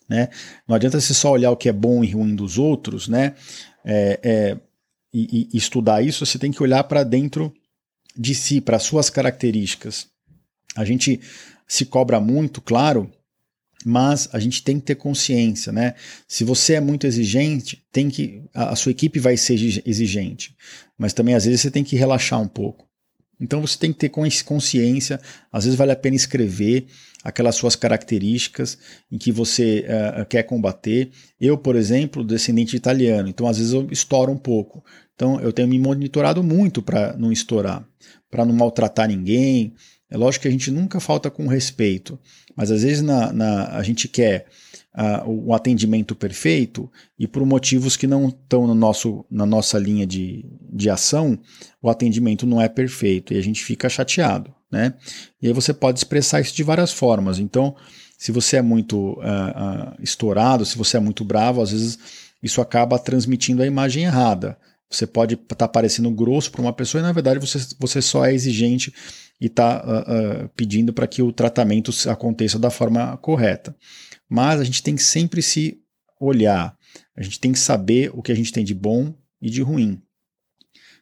Né? 0.07 0.29
Não 0.69 0.77
adianta 0.77 1.01
você 1.01 1.15
só 1.15 1.33
olhar 1.33 1.53
o 1.53 1.57
que 1.57 1.71
é 1.71 1.73
bom 1.73 2.05
e 2.05 2.11
ruim 2.11 2.35
dos 2.35 2.59
outros, 2.59 3.09
né? 3.09 3.35
É, 3.83 4.21
é, 4.23 4.57
e, 5.11 5.49
e, 5.55 5.57
estudar 5.57 6.03
isso, 6.03 6.27
você 6.27 6.39
tem 6.39 6.53
que 6.53 6.63
olhar 6.63 6.85
para 6.85 7.03
dentro 7.03 7.51
de 8.17 8.35
si, 8.35 8.61
para 8.61 8.79
suas 8.79 9.11
características. 9.11 10.07
A 10.75 10.85
gente 10.85 11.21
se 11.67 11.85
cobra 11.87 12.21
muito, 12.21 12.61
claro, 12.61 13.11
mas 13.85 14.29
a 14.33 14.39
gente 14.39 14.63
tem 14.63 14.81
que 14.81 14.87
ter 14.87 14.95
consciência, 14.97 15.73
né? 15.73 15.95
Se 16.27 16.45
você 16.45 16.75
é 16.75 16.81
muito 16.81 17.07
exigente, 17.07 17.85
tem 17.93 18.09
que 18.09 18.43
a, 18.55 18.71
a 18.71 18.77
sua 18.77 18.91
equipe 18.91 19.19
vai 19.21 19.37
ser 19.37 19.55
exigente, 19.87 20.57
mas 20.99 21.13
também 21.13 21.35
às 21.35 21.45
vezes 21.45 21.61
você 21.61 21.71
tem 21.71 21.85
que 21.85 21.97
relaxar 21.97 22.41
um 22.41 22.49
pouco. 22.49 22.87
Então 23.41 23.61
você 23.61 23.79
tem 23.79 23.93
que 23.93 23.99
ter 23.99 24.09
consciência, 24.09 25.21
às 25.53 25.65
vezes 25.65 25.79
vale 25.79 25.93
a 25.93 25.97
pena 25.97 26.17
escrever 26.17 26.87
aquelas 27.23 27.57
suas 27.57 27.77
características 27.77 28.79
em 29.13 29.19
que 29.19 29.31
você 29.31 29.85
uh, 30.21 30.25
quer 30.25 30.43
combater. 30.45 31.11
Eu, 31.41 31.59
por 31.59 31.77
exemplo, 31.77 32.25
descendente 32.25 32.71
de 32.71 32.77
italiano, 32.79 33.29
então 33.29 33.47
às 33.47 33.59
vezes 33.59 33.73
eu 33.73 33.87
estouro 33.91 34.33
um 34.33 34.39
pouco. 34.39 34.85
Então 35.17 35.41
eu 35.41 35.53
tenho 35.53 35.67
me 35.67 35.79
monitorado 35.79 36.43
muito 36.45 36.81
para 36.81 37.17
não 37.17 37.33
estourar, 37.33 37.85
para 38.31 38.45
não 38.45 38.55
maltratar 38.55 39.09
ninguém. 39.09 39.75
É 40.09 40.17
lógico 40.17 40.43
que 40.43 40.49
a 40.49 40.53
gente 40.53 40.71
nunca 40.71 41.01
falta 41.01 41.31
com 41.31 41.49
respeito, 41.49 42.17
mas 42.55 42.71
às 42.71 42.83
vezes 42.83 43.03
na, 43.03 43.33
na 43.33 43.69
a 43.77 43.83
gente 43.83 44.07
quer 44.07 44.47
uh, 44.95 45.29
o 45.29 45.53
atendimento 45.53 46.15
perfeito 46.15 46.91
e 47.19 47.27
por 47.27 47.45
motivos 47.45 47.97
que 47.97 48.07
não 48.07 48.29
estão 48.29 48.67
no 48.67 49.27
na 49.31 49.47
nossa 49.47 49.79
linha 49.79 50.07
de, 50.07 50.45
de 50.73 50.89
ação, 50.89 51.39
o 51.83 51.91
atendimento 51.91 52.47
não 52.47 52.61
é 52.61 52.69
perfeito 52.69 53.35
e 53.35 53.39
a 53.39 53.43
gente 53.43 53.65
fica 53.65 53.89
chateado. 53.89 54.55
Né? 54.71 54.95
E 55.41 55.47
aí 55.47 55.53
você 55.53 55.73
pode 55.73 55.99
expressar 55.99 56.41
isso 56.41 56.55
de 56.55 56.63
várias 56.63 56.93
formas. 56.93 57.39
Então, 57.39 57.75
se 58.19 58.33
você 58.33 58.57
é 58.57 58.63
muito 58.63 59.13
uh, 59.13 59.19
uh, 59.19 60.03
estourado, 60.03 60.65
se 60.65 60.77
você 60.77 60.97
é 60.97 61.01
muito 61.01 61.25
bravo, 61.25 61.63
às 61.63 61.71
vezes 61.71 61.99
isso 62.43 62.61
acaba 62.61 62.99
transmitindo 62.99 63.63
a 63.63 63.67
imagem 63.67 64.05
errada. 64.05 64.59
Você 64.89 65.07
pode 65.07 65.35
estar 65.35 65.55
tá 65.55 65.69
parecendo 65.69 66.11
grosso 66.11 66.51
para 66.51 66.61
uma 66.61 66.73
pessoa 66.73 67.01
e 67.01 67.03
na 67.03 67.13
verdade 67.13 67.41
você, 67.41 67.59
você 67.79 68.01
só 68.01 68.25
é 68.25 68.33
exigente 68.33 68.93
e 69.41 69.47
está 69.47 69.85
uh, 69.85 70.45
uh, 70.45 70.49
pedindo 70.51 70.93
para 70.93 71.07
que 71.07 71.23
o 71.23 71.33
tratamento 71.33 71.91
aconteça 72.09 72.59
da 72.59 72.71
forma 72.71 73.17
correta. 73.19 73.77
Mas 74.29 74.61
a 74.61 74.65
gente 74.65 74.83
tem 74.83 74.95
que 74.95 75.03
sempre 75.03 75.43
se 75.43 75.81
olhar, 76.21 76.77
a 77.17 77.23
gente 77.23 77.39
tem 77.39 77.53
que 77.53 77.59
saber 77.59 78.11
o 78.15 78.23
que 78.23 78.33
a 78.33 78.35
gente 78.35 78.53
tem 78.53 78.65
de 78.65 78.75
bom 78.75 79.15
e 79.41 79.51
de 79.51 79.61
ruim. 79.61 80.01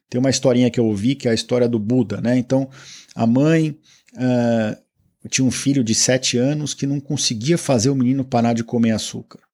Tem 0.09 0.19
uma 0.19 0.29
historinha 0.29 0.69
que 0.69 0.79
eu 0.79 0.85
ouvi 0.85 1.15
que 1.15 1.27
é 1.27 1.31
a 1.31 1.35
história 1.35 1.67
do 1.67 1.79
Buda, 1.79 2.21
né? 2.21 2.37
Então 2.37 2.69
a 3.15 3.25
mãe 3.25 3.77
uh, 4.13 5.29
tinha 5.29 5.45
um 5.45 5.51
filho 5.51 5.83
de 5.83 5.95
sete 5.95 6.37
anos 6.37 6.73
que 6.73 6.85
não 6.85 6.99
conseguia 6.99 7.57
fazer 7.57 7.89
o 7.89 7.95
menino 7.95 8.25
parar 8.25 8.53
de 8.53 8.63
comer 8.63 8.91
açúcar. 8.91 9.44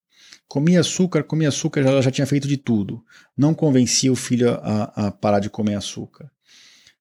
Comia 0.52 0.82
açúcar, 0.82 1.24
comia 1.24 1.48
açúcar, 1.48 1.80
ela 1.80 2.02
já 2.02 2.12
tinha 2.12 2.28
feito 2.28 2.46
de 2.46 2.58
tudo. 2.58 3.02
Não 3.38 3.54
convencia 3.54 4.12
o 4.12 4.18
filho 4.18 4.50
a, 4.52 5.08
a 5.08 5.10
parar 5.10 5.40
de 5.40 5.50
comer 5.50 5.76
açúcar. 5.76 6.30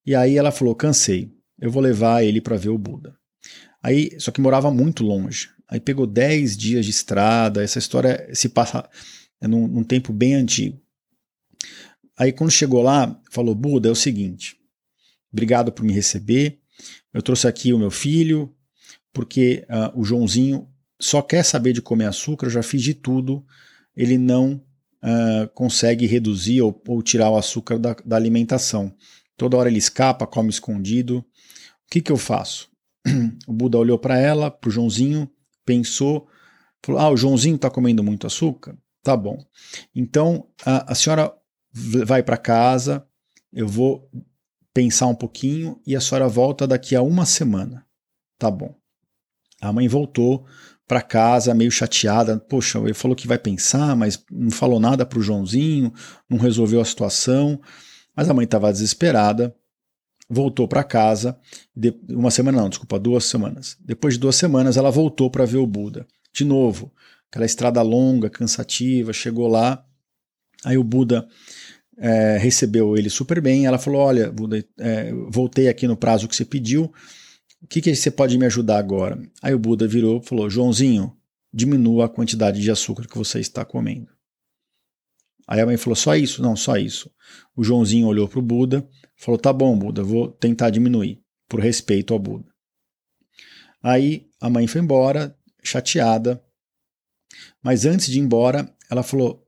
E 0.07 0.15
aí 0.15 0.39
ela 0.39 0.53
falou: 0.53 0.73
cansei, 0.73 1.35
eu 1.59 1.69
vou 1.69 1.83
levar 1.83 2.23
ele 2.23 2.41
para 2.41 2.57
ver 2.57 2.69
o 2.69 2.79
Buda. 2.79 3.19
Aí, 3.83 4.13
só 4.21 4.31
que 4.31 4.41
morava 4.41 4.71
muito 4.71 5.03
longe. 5.03 5.49
Aí 5.69 5.81
pegou 5.81 6.07
10 6.07 6.57
dias 6.57 6.85
de 6.85 6.93
estrada. 6.93 7.61
Essa 7.61 7.81
história 7.81 8.31
se 8.33 8.49
passa 8.51 8.89
num, 9.43 9.67
num 9.67 9.83
tempo 9.83 10.13
bem 10.13 10.37
antigo. 10.37 10.81
Aí 12.17 12.31
quando 12.31 12.53
chegou 12.53 12.83
lá, 12.83 13.21
falou: 13.33 13.53
Buda, 13.53 13.89
é 13.89 13.91
o 13.91 13.97
seguinte, 13.97 14.57
obrigado 15.33 15.73
por 15.73 15.85
me 15.85 15.93
receber. 15.93 16.61
Eu 17.13 17.21
trouxe 17.21 17.49
aqui 17.49 17.73
o 17.73 17.79
meu 17.81 17.91
filho, 17.91 18.55
porque 19.13 19.67
uh, 19.69 20.01
o 20.01 20.05
Joãozinho 20.05 20.70
só 21.01 21.23
quer 21.23 21.43
saber 21.43 21.73
de 21.73 21.81
comer 21.81 22.05
açúcar, 22.05 22.47
eu 22.47 22.51
já 22.51 22.63
fiz 22.63 22.83
de 22.83 22.95
tudo, 22.95 23.45
ele 23.97 24.19
não 24.19 24.63
uh, 25.03 25.49
consegue 25.55 26.07
reduzir 26.07 26.61
ou, 26.61 26.81
ou, 26.87 27.03
tirar 27.03 27.31
o 27.31 27.37
açúcar 27.37 27.79
da, 27.79 27.97
da, 28.05 28.17
alimentação. 28.17 28.95
Toda 29.37 29.57
hora 29.57 29.69
ele 29.69 29.79
escapa, 29.79 30.27
come 30.27 30.51
escondido. 30.51 31.19
O 31.19 31.25
que, 31.91 32.01
que 32.01 32.13
eu 32.13 32.17
faço? 32.17 32.71
o 33.49 33.53
Buda 33.53 33.79
olhou 33.79 33.99
para 33.99 34.19
ela, 34.19 34.51
para 34.51 34.69
o 34.69 34.71
Joãozinho, 34.71 35.29
pensou, 35.65 36.29
falou: 36.85 37.01
Ah, 37.01 37.11
o 37.11 37.17
Joãozinho 37.17 37.57
está 37.57 37.71
comendo 37.71 38.05
muito 38.05 38.27
açúcar? 38.27 38.77
Tá 39.03 39.17
bom. 39.17 39.43
Então 39.95 40.47
a, 40.65 40.93
a 40.93 40.95
senhora 40.95 41.33
vai 41.73 42.23
para 42.23 42.37
casa, 42.37 43.07
eu 43.53 43.67
vou 43.67 44.09
pensar 44.75 45.07
um 45.07 45.15
pouquinho 45.15 45.81
e 45.87 45.97
a 45.97 46.01
senhora 46.01 46.29
volta 46.29 46.67
daqui 46.67 46.95
a 46.95 47.03
uma 47.03 47.25
semana. 47.25 47.87
Tá 48.39 48.51
bom. 48.51 48.75
A 49.61 49.73
mãe 49.73 49.87
voltou, 49.89 50.47
para 50.91 51.01
casa 51.01 51.55
meio 51.55 51.71
chateada. 51.71 52.37
Poxa, 52.37 52.81
ele 52.81 52.95
falou 52.95 53.17
que 53.17 53.29
vai 53.29 53.39
pensar, 53.39 53.95
mas 53.95 54.21
não 54.29 54.51
falou 54.51 54.81
nada 54.81 55.07
para 55.07 55.21
o 55.21 55.23
Joãozinho, 55.23 55.95
não 56.29 56.37
resolveu 56.37 56.81
a 56.81 56.85
situação. 56.85 57.61
Mas 58.17 58.29
a 58.29 58.35
mãe 58.35 58.43
estava 58.43 58.73
desesperada, 58.73 59.55
voltou 60.29 60.67
para 60.67 60.83
casa. 60.83 61.39
De, 61.77 61.95
uma 62.09 62.33
semana 62.33 62.61
não, 62.61 62.69
desculpa, 62.69 62.99
duas 62.99 63.25
semanas. 63.25 63.77
Depois 63.79 64.15
de 64.15 64.21
duas 64.21 64.35
semanas, 64.35 64.77
ela 64.77 64.91
voltou 64.91 65.31
para 65.31 65.45
ver 65.45 65.59
o 65.59 65.67
Buda. 65.67 66.09
De 66.35 66.45
novo, 66.45 66.93
aquela 67.31 67.47
estrada 67.47 67.81
longa, 67.83 68.29
cansativa, 68.29 69.13
chegou 69.13 69.47
lá. 69.47 69.85
Aí 70.65 70.77
o 70.77 70.83
Buda 70.83 71.25
é, 71.99 72.37
recebeu 72.37 72.97
ele 72.97 73.11
super 73.11 73.41
bem. 73.41 73.65
Ela 73.65 73.79
falou: 73.79 74.01
Olha, 74.01 74.33
Buda, 74.33 74.65
é, 74.77 75.13
voltei 75.29 75.69
aqui 75.69 75.87
no 75.87 75.97
prazo 75.97 76.27
que 76.27 76.35
você 76.35 76.45
pediu 76.45 76.93
o 77.63 77.67
que, 77.67 77.81
que 77.81 77.95
você 77.95 78.11
pode 78.11 78.37
me 78.39 78.47
ajudar 78.47 78.79
agora? 78.79 79.21
Aí 79.43 79.55
o 79.55 79.59
Buda 79.59 79.87
virou 79.87 80.21
e 80.21 80.27
falou: 80.27 80.49
Joãozinho, 80.49 81.17
diminua 81.53 82.07
a 82.07 82.09
quantidade 82.09 82.61
de 82.61 82.71
açúcar 82.71 83.07
que 83.07 83.19
você 83.19 83.41
está 83.41 83.65
comendo. 83.65 84.09
Aí 85.47 85.61
a 85.61 85.67
mãe 85.67 85.77
falou: 85.77 85.97
só 85.97 86.15
isso? 86.15 86.43
Não, 86.43 86.57
só 86.57 86.77
isso. 86.77 87.11
O 87.57 87.63
Joãozinho 87.63 88.07
olhou 88.07 88.29
para 88.29 88.39
o 88.39 88.43
Buda 88.43 88.89
falou: 89.21 89.39
tá 89.39 89.53
bom, 89.53 89.79
Buda, 89.79 90.03
vou 90.03 90.29
tentar 90.29 90.71
diminuir, 90.71 91.23
por 91.49 91.61
respeito 91.61 92.13
ao 92.15 92.19
Buda. 92.19 92.47
Aí 93.83 94.27
a 94.41 94.49
mãe 94.49 94.67
foi 94.67 94.81
embora, 94.81 95.37
chateada. 95.63 96.43
Mas 97.63 97.85
antes 97.85 98.07
de 98.07 98.19
ir 98.19 98.23
embora, 98.23 98.75
ela 98.91 99.03
falou: 99.03 99.47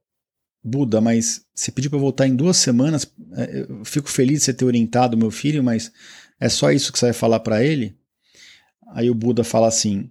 Buda, 0.62 1.00
mas 1.00 1.44
você 1.54 1.72
pediu 1.72 1.90
para 1.90 1.96
eu 1.96 2.02
voltar 2.02 2.28
em 2.28 2.36
duas 2.36 2.58
semanas. 2.58 3.10
É, 3.34 3.66
eu 3.68 3.84
fico 3.84 4.08
feliz 4.08 4.40
de 4.40 4.44
você 4.44 4.54
ter 4.54 4.64
orientado 4.64 5.16
meu 5.16 5.30
filho, 5.30 5.64
mas 5.64 5.90
é 6.38 6.48
só 6.48 6.70
isso 6.70 6.92
que 6.92 6.98
você 6.98 7.06
vai 7.06 7.14
falar 7.14 7.40
para 7.40 7.64
ele? 7.64 7.98
Aí 8.94 9.10
o 9.10 9.14
Buda 9.14 9.42
fala 9.42 9.68
assim: 9.68 10.10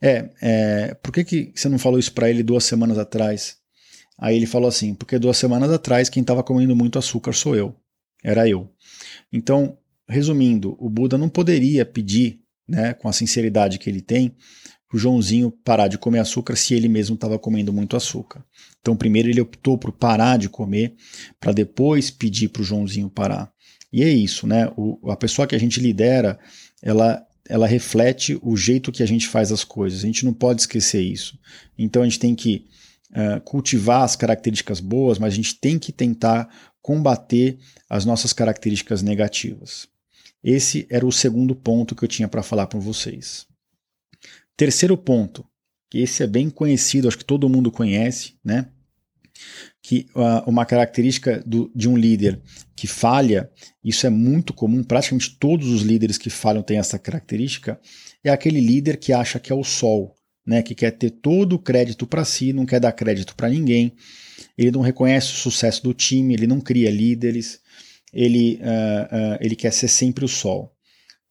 É, 0.00 0.30
é 0.40 0.94
por 0.94 1.12
que, 1.12 1.24
que 1.24 1.52
você 1.54 1.68
não 1.68 1.78
falou 1.78 1.98
isso 1.98 2.12
para 2.12 2.30
ele 2.30 2.42
duas 2.42 2.64
semanas 2.64 2.98
atrás? 2.98 3.56
Aí 4.18 4.36
ele 4.36 4.46
falou 4.46 4.68
assim: 4.68 4.94
Porque 4.94 5.18
duas 5.18 5.36
semanas 5.36 5.70
atrás 5.70 6.08
quem 6.08 6.20
estava 6.20 6.42
comendo 6.42 6.74
muito 6.76 6.98
açúcar 6.98 7.32
sou 7.32 7.56
eu. 7.56 7.74
Era 8.22 8.48
eu. 8.48 8.70
Então, 9.32 9.76
resumindo, 10.08 10.76
o 10.78 10.88
Buda 10.88 11.18
não 11.18 11.28
poderia 11.28 11.84
pedir, 11.84 12.40
né, 12.68 12.94
com 12.94 13.08
a 13.08 13.12
sinceridade 13.12 13.78
que 13.78 13.90
ele 13.90 14.00
tem, 14.00 14.36
o 14.92 14.98
Joãozinho 14.98 15.50
parar 15.50 15.88
de 15.88 15.96
comer 15.96 16.18
açúcar 16.18 16.54
se 16.54 16.74
ele 16.74 16.88
mesmo 16.88 17.14
estava 17.14 17.38
comendo 17.38 17.72
muito 17.72 17.96
açúcar. 17.96 18.44
Então, 18.80 18.94
primeiro 18.94 19.28
ele 19.28 19.40
optou 19.40 19.78
por 19.78 19.90
parar 19.90 20.36
de 20.36 20.48
comer, 20.48 20.94
para 21.40 21.52
depois 21.52 22.10
pedir 22.10 22.48
para 22.48 22.62
o 22.62 22.64
Joãozinho 22.64 23.08
parar. 23.08 23.50
E 23.92 24.02
é 24.02 24.08
isso, 24.08 24.46
né? 24.46 24.70
O, 24.76 25.10
a 25.10 25.16
pessoa 25.16 25.46
que 25.46 25.54
a 25.54 25.58
gente 25.58 25.80
lidera, 25.80 26.38
ela 26.82 27.26
ela 27.48 27.66
reflete 27.66 28.38
o 28.42 28.56
jeito 28.56 28.92
que 28.92 29.02
a 29.02 29.06
gente 29.06 29.28
faz 29.28 29.50
as 29.50 29.64
coisas. 29.64 30.00
A 30.00 30.06
gente 30.06 30.24
não 30.24 30.32
pode 30.32 30.62
esquecer 30.62 31.00
isso. 31.00 31.38
Então 31.76 32.02
a 32.02 32.04
gente 32.04 32.18
tem 32.18 32.34
que 32.34 32.66
uh, 33.10 33.40
cultivar 33.42 34.02
as 34.02 34.16
características 34.16 34.80
boas, 34.80 35.18
mas 35.18 35.32
a 35.32 35.36
gente 35.36 35.58
tem 35.58 35.78
que 35.78 35.92
tentar 35.92 36.48
combater 36.80 37.58
as 37.88 38.04
nossas 38.04 38.32
características 38.32 39.02
negativas. 39.02 39.88
Esse 40.42 40.86
era 40.90 41.06
o 41.06 41.12
segundo 41.12 41.54
ponto 41.54 41.94
que 41.94 42.04
eu 42.04 42.08
tinha 42.08 42.28
para 42.28 42.42
falar 42.42 42.66
para 42.66 42.80
vocês. 42.80 43.46
Terceiro 44.56 44.96
ponto, 44.96 45.44
que 45.90 45.98
esse 45.98 46.22
é 46.22 46.26
bem 46.26 46.50
conhecido, 46.50 47.06
acho 47.06 47.18
que 47.18 47.24
todo 47.24 47.48
mundo 47.48 47.70
conhece, 47.70 48.34
né? 48.44 48.68
Que 49.82 50.06
uh, 50.14 50.48
uma 50.48 50.64
característica 50.64 51.42
do, 51.44 51.70
de 51.74 51.88
um 51.88 51.96
líder 51.96 52.40
que 52.76 52.86
falha, 52.86 53.50
isso 53.84 54.06
é 54.06 54.10
muito 54.10 54.54
comum, 54.54 54.84
praticamente 54.84 55.36
todos 55.38 55.68
os 55.68 55.82
líderes 55.82 56.16
que 56.16 56.30
falham 56.30 56.62
têm 56.62 56.78
essa 56.78 56.98
característica, 56.98 57.80
é 58.22 58.30
aquele 58.30 58.60
líder 58.60 58.96
que 58.96 59.12
acha 59.12 59.40
que 59.40 59.50
é 59.50 59.54
o 59.54 59.64
sol, 59.64 60.14
né, 60.46 60.62
que 60.62 60.74
quer 60.74 60.92
ter 60.92 61.10
todo 61.10 61.54
o 61.54 61.58
crédito 61.58 62.06
para 62.06 62.24
si, 62.24 62.52
não 62.52 62.64
quer 62.64 62.78
dar 62.78 62.92
crédito 62.92 63.34
para 63.34 63.48
ninguém, 63.48 63.92
ele 64.56 64.70
não 64.70 64.80
reconhece 64.80 65.32
o 65.32 65.36
sucesso 65.36 65.82
do 65.82 65.92
time, 65.92 66.34
ele 66.34 66.46
não 66.46 66.60
cria 66.60 66.90
líderes, 66.90 67.60
ele, 68.12 68.60
uh, 68.62 69.34
uh, 69.34 69.38
ele 69.40 69.56
quer 69.56 69.72
ser 69.72 69.88
sempre 69.88 70.24
o 70.24 70.28
sol. 70.28 70.72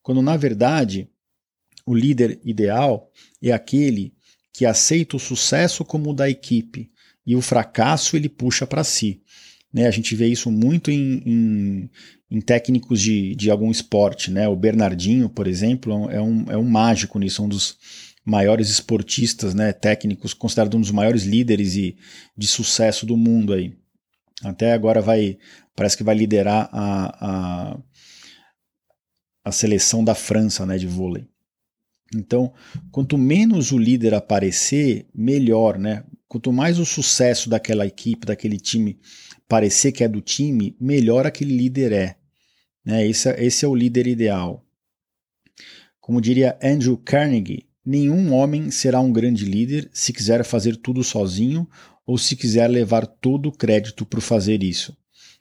Quando 0.02 0.22
na 0.22 0.36
verdade 0.36 1.08
o 1.86 1.94
líder 1.96 2.40
ideal 2.44 3.10
é 3.42 3.52
aquele 3.52 4.14
que 4.54 4.66
aceita 4.66 5.16
o 5.16 5.20
sucesso 5.20 5.86
como 5.86 6.10
o 6.10 6.14
da 6.14 6.30
equipe, 6.30 6.92
e 7.26 7.36
o 7.36 7.42
fracasso 7.42 8.16
ele 8.16 8.30
puxa 8.30 8.66
para 8.66 8.84
si. 8.84 9.22
Né, 9.74 9.88
a 9.88 9.92
gente 9.92 10.16
vê 10.16 10.28
isso 10.28 10.52
muito 10.52 10.92
em, 10.92 11.24
em, 11.26 11.90
em, 12.30 12.42
técnicos 12.42 13.00
de, 13.00 13.34
de 13.36 13.50
algum 13.50 13.72
esporte. 13.72 14.30
Né? 14.30 14.48
O 14.48 14.56
Bernardinho, 14.56 15.30
por 15.30 15.48
exemplo, 15.48 16.10
é 16.10 16.22
um, 16.22 16.52
é 16.52 16.58
um 16.58 16.70
mágico 16.70 17.18
nisso, 17.18 17.44
um 17.44 17.48
dos 17.48 17.78
maiores 18.24 18.70
esportistas, 18.70 19.56
né, 19.56 19.74
técnicos, 19.74 20.34
considerado 20.34 20.76
um 20.76 20.82
dos 20.82 20.92
maiores 20.92 21.24
líderes 21.24 21.76
e, 21.76 21.98
de 22.38 22.48
sucesso 22.48 23.06
do 23.06 23.18
mundo. 23.18 23.54
Aí. 23.54 23.74
Até 24.44 24.74
agora 24.74 25.02
vai, 25.02 25.38
parece 25.76 25.98
que 25.98 26.04
vai 26.04 26.16
liderar 26.16 26.70
a, 26.72 27.72
a, 27.74 27.80
a 29.46 29.52
seleção 29.52 30.04
da 30.04 30.16
França 30.16 30.66
né, 30.66 30.78
de 30.78 30.88
vôlei. 30.88 31.26
Então, 32.14 32.54
quanto 32.92 33.18
menos 33.18 33.72
o 33.72 33.78
líder 33.78 34.14
aparecer, 34.14 35.08
melhor, 35.16 35.80
né? 35.80 36.04
Quanto 36.32 36.54
mais 36.54 36.80
o 36.80 36.86
sucesso 36.86 37.50
daquela 37.50 37.86
equipe, 37.86 38.26
daquele 38.26 38.58
time 38.58 38.98
parecer 39.50 39.92
que 39.92 40.02
é 40.02 40.08
do 40.08 40.22
time, 40.22 40.78
melhor 40.80 41.26
aquele 41.26 41.54
líder 41.54 41.92
é. 41.92 42.16
Né? 42.86 43.06
Esse, 43.06 43.28
é, 43.28 43.44
esse 43.44 43.66
é 43.66 43.68
o 43.68 43.76
líder 43.76 44.08
ideal. 44.08 44.66
Como 46.00 46.22
diria 46.22 46.58
Andrew 46.64 46.96
Carnegie, 46.96 47.68
nenhum 47.86 48.32
homem 48.32 48.72
será 48.72 49.02
um 49.02 49.12
grande 49.12 49.44
líder 49.44 49.90
se 49.92 50.14
quiser 50.14 50.46
fazer 50.46 50.78
tudo 50.78 51.04
sozinho 51.04 51.68
ou 52.06 52.18
se 52.18 52.38
quiser 52.38 52.70
levar 52.70 53.06
todo 53.06 53.50
o 53.50 53.52
crédito 53.52 54.06
por 54.06 54.22
fazer 54.22 54.64
isso. 54.64 54.96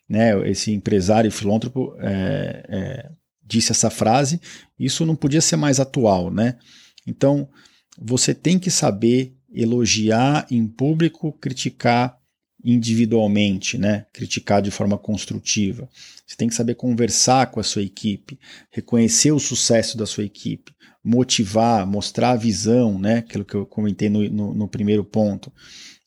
Né? 0.09 0.51
Esse 0.51 0.73
empresário 0.73 1.31
filântropo 1.31 1.95
é, 2.01 2.65
é, 2.69 3.11
disse 3.47 3.71
essa 3.71 3.91
frase, 3.91 4.41
isso 4.77 5.07
não 5.07 5.15
podia 5.15 5.41
ser 5.41 5.55
mais 5.55 5.79
atual. 5.79 6.33
Né? 6.33 6.59
Então, 7.07 7.49
você 7.97 8.35
tem 8.35 8.59
que 8.59 8.73
saber 8.73 9.37
elogiar 9.53 10.47
em 10.51 10.67
público, 10.67 11.33
criticar 11.33 12.19
individualmente, 12.65 13.79
né? 13.79 14.07
Criticar 14.13 14.61
de 14.61 14.71
forma 14.71 14.99
construtiva. 14.99 15.89
Você 16.27 16.37
tem 16.37 16.49
que 16.49 16.55
saber 16.55 16.75
conversar 16.75 17.51
com 17.51 17.59
a 17.59 17.65
sua 17.65 17.83
equipe, 17.83 18.39
reconhecer 18.71 19.33
o 19.33 19.39
sucesso 19.39 19.97
da 19.97 20.07
sua 20.07 20.25
equipe, 20.25 20.73
motivar, 21.03 21.87
mostrar 21.87 22.33
a 22.33 22.37
visão, 22.37 22.99
né? 22.99 23.19
Aquilo 23.19 23.45
que 23.45 23.55
eu 23.55 23.67
comentei 23.67 24.09
no, 24.09 24.29
no, 24.29 24.55
no 24.55 24.69
primeiro 24.69 25.05
ponto. 25.05 25.53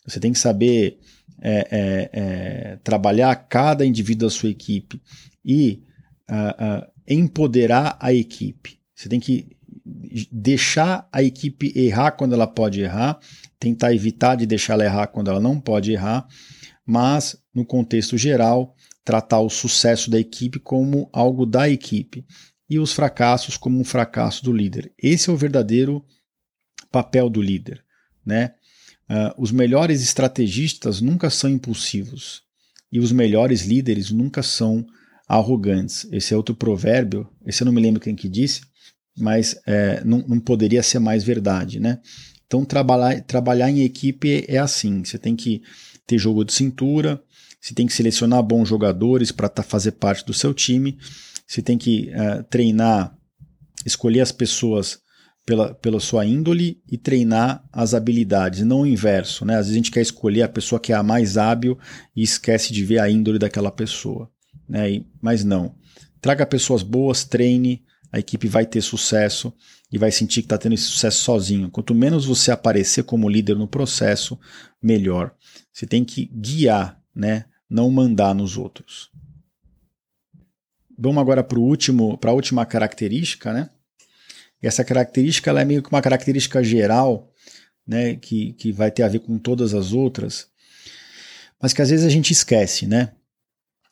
Você 0.05 0.19
tem 0.19 0.31
que 0.31 0.39
saber 0.39 0.99
é, 1.41 1.67
é, 1.71 2.09
é, 2.13 2.75
trabalhar 2.83 3.35
cada 3.35 3.85
indivíduo 3.85 4.27
da 4.27 4.33
sua 4.33 4.49
equipe 4.49 5.01
e 5.43 5.83
uh, 6.29 6.83
uh, 6.83 6.91
empoderar 7.07 7.97
a 7.99 8.13
equipe. 8.13 8.79
Você 8.95 9.09
tem 9.09 9.19
que 9.19 9.52
deixar 10.31 11.07
a 11.11 11.21
equipe 11.21 11.73
errar 11.75 12.11
quando 12.11 12.33
ela 12.33 12.47
pode 12.47 12.81
errar, 12.81 13.19
tentar 13.59 13.93
evitar 13.93 14.35
de 14.35 14.45
deixar 14.45 14.73
ela 14.73 14.85
errar 14.85 15.07
quando 15.07 15.29
ela 15.29 15.39
não 15.39 15.59
pode 15.59 15.91
errar, 15.91 16.25
mas 16.85 17.37
no 17.53 17.65
contexto 17.65 18.17
geral, 18.17 18.75
tratar 19.03 19.39
o 19.39 19.49
sucesso 19.49 20.09
da 20.09 20.19
equipe 20.19 20.59
como 20.59 21.09
algo 21.11 21.45
da 21.45 21.69
equipe 21.69 22.25
e 22.69 22.79
os 22.79 22.93
fracassos 22.93 23.57
como 23.57 23.79
um 23.79 23.83
fracasso 23.83 24.43
do 24.43 24.53
líder. 24.53 24.91
Esse 24.97 25.29
é 25.29 25.33
o 25.33 25.37
verdadeiro 25.37 26.03
papel 26.91 27.29
do 27.29 27.41
líder, 27.41 27.83
né? 28.25 28.53
Uh, 29.09 29.35
os 29.37 29.51
melhores 29.51 30.01
estrategistas 30.01 31.01
nunca 31.01 31.29
são 31.29 31.49
impulsivos 31.49 32.41
e 32.89 32.99
os 32.99 33.11
melhores 33.11 33.63
líderes 33.63 34.11
nunca 34.11 34.41
são 34.41 34.85
arrogantes. 35.27 36.07
Esse 36.11 36.33
é 36.33 36.37
outro 36.37 36.55
provérbio, 36.55 37.29
esse 37.45 37.61
eu 37.61 37.65
não 37.65 37.73
me 37.73 37.81
lembro 37.81 37.99
quem 37.99 38.15
que 38.15 38.29
disse, 38.29 38.61
mas 39.17 39.55
é, 39.65 40.03
não, 40.03 40.19
não, 40.27 40.39
poderia 40.39 40.81
ser 40.81 40.99
mais 40.99 41.23
verdade, 41.23 41.79
né? 41.79 41.99
Então 42.45 42.65
trabalhar, 42.65 43.21
trabalhar 43.21 43.69
em 43.69 43.81
equipe 43.81 44.45
é 44.47 44.57
assim, 44.57 45.03
você 45.03 45.17
tem 45.17 45.35
que 45.35 45.61
ter 46.05 46.17
jogo 46.17 46.43
de 46.43 46.53
cintura, 46.53 47.21
você 47.59 47.73
tem 47.73 47.87
que 47.87 47.93
selecionar 47.93 48.43
bons 48.43 48.67
jogadores 48.67 49.31
para 49.31 49.49
tá, 49.49 49.63
fazer 49.63 49.93
parte 49.93 50.25
do 50.25 50.33
seu 50.33 50.53
time, 50.53 50.97
você 51.47 51.61
tem 51.61 51.77
que 51.77 52.09
uh, 52.09 52.43
treinar, 52.49 53.15
escolher 53.85 54.21
as 54.21 54.31
pessoas 54.31 54.99
pela, 55.45 55.73
pela 55.73 55.99
sua 55.99 56.25
índole 56.25 56.81
e 56.89 56.97
treinar 56.97 57.63
as 57.71 57.93
habilidades, 57.93 58.61
não 58.61 58.81
o 58.81 58.87
inverso. 58.87 59.45
Né? 59.45 59.55
Às 59.55 59.67
vezes 59.67 59.73
a 59.73 59.75
gente 59.75 59.91
quer 59.91 60.01
escolher 60.01 60.43
a 60.43 60.49
pessoa 60.49 60.79
que 60.79 60.91
é 60.91 60.95
a 60.95 61.03
mais 61.03 61.37
hábil 61.37 61.77
e 62.15 62.23
esquece 62.23 62.71
de 62.73 62.83
ver 62.83 62.99
a 62.99 63.09
índole 63.09 63.39
daquela 63.39 63.71
pessoa. 63.71 64.29
Né? 64.67 64.91
E, 64.91 65.07
mas 65.21 65.43
não. 65.43 65.75
Traga 66.21 66.45
pessoas 66.45 66.83
boas, 66.83 67.25
treine, 67.25 67.83
a 68.13 68.19
equipe 68.19 68.47
vai 68.47 68.63
ter 68.63 68.81
sucesso 68.81 69.51
e 69.91 69.97
vai 69.97 70.11
sentir 70.11 70.41
que 70.41 70.45
está 70.45 70.57
tendo 70.57 70.73
esse 70.73 70.83
sucesso 70.83 71.23
sozinho. 71.23 71.71
Quanto 71.71 71.95
menos 71.95 72.25
você 72.25 72.51
aparecer 72.51 73.03
como 73.03 73.27
líder 73.27 73.55
no 73.55 73.67
processo, 73.67 74.39
melhor. 74.81 75.33
Você 75.73 75.87
tem 75.87 76.05
que 76.05 76.25
guiar, 76.25 77.01
né? 77.15 77.45
não 77.73 77.89
mandar 77.89 78.35
nos 78.35 78.55
outros. 78.55 79.09
Vamos 80.95 81.19
agora 81.19 81.43
para 81.43 81.57
a 82.29 82.33
última 82.33 82.65
característica, 82.67 83.51
né? 83.51 83.71
Essa 84.61 84.85
característica 84.85 85.49
ela 85.49 85.61
é 85.61 85.65
meio 85.65 85.81
que 85.81 85.89
uma 85.89 86.01
característica 86.01 86.63
geral, 86.63 87.33
né, 87.85 88.15
que, 88.15 88.53
que 88.53 88.71
vai 88.71 88.91
ter 88.91 89.03
a 89.03 89.09
ver 89.09 89.19
com 89.19 89.37
todas 89.37 89.73
as 89.73 89.91
outras, 89.91 90.47
mas 91.59 91.73
que 91.73 91.81
às 91.81 91.89
vezes 91.89 92.05
a 92.05 92.09
gente 92.09 92.31
esquece, 92.31 92.85
né? 92.87 93.11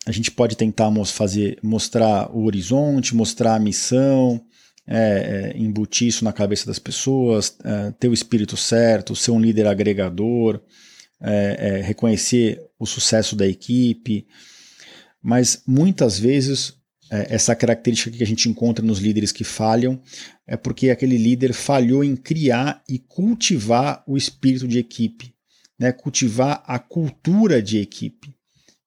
A 0.06 0.12
gente 0.12 0.32
pode 0.32 0.58
tentar 0.58 0.92
fazer, 1.06 1.60
mostrar 1.62 2.36
o 2.36 2.46
horizonte, 2.46 3.16
mostrar 3.16 3.56
a 3.56 3.60
missão, 3.60 4.44
é, 4.88 5.54
é, 5.54 5.58
embutir 5.58 6.08
isso 6.08 6.24
na 6.24 6.34
cabeça 6.34 6.66
das 6.66 6.80
pessoas, 6.80 7.56
é, 7.64 7.92
ter 8.00 8.08
o 8.08 8.14
espírito 8.14 8.58
certo, 8.58 9.16
ser 9.16 9.32
um 9.32 9.40
líder 9.40 9.68
agregador, 9.68 10.60
é, 11.22 11.58
é, 11.60 11.82
reconhecer 11.82 12.60
o 12.80 12.86
sucesso 12.86 13.36
da 13.36 13.48
equipe, 13.48 14.26
mas 15.22 15.62
muitas 15.68 16.18
vezes 16.18 16.74
é, 17.12 17.36
essa 17.36 17.56
característica 17.56 18.18
que 18.18 18.24
a 18.24 18.28
gente 18.28 18.50
encontra 18.50 18.84
nos 18.84 19.00
líderes 19.00 19.32
que 19.32 19.44
falham 19.44 20.02
é 20.48 20.58
porque 20.58 20.90
aquele 20.90 21.18
líder 21.18 21.54
falhou 21.54 22.04
em 22.04 22.16
criar 22.16 22.82
e 22.90 22.98
cultivar 22.98 24.04
o 24.08 24.18
espírito 24.18 24.68
de 24.68 24.80
equipe, 24.80 25.36
né? 25.78 25.92
cultivar 25.92 26.64
a 26.66 26.80
cultura 26.80 27.62
de 27.62 27.78
equipe, 27.78 28.34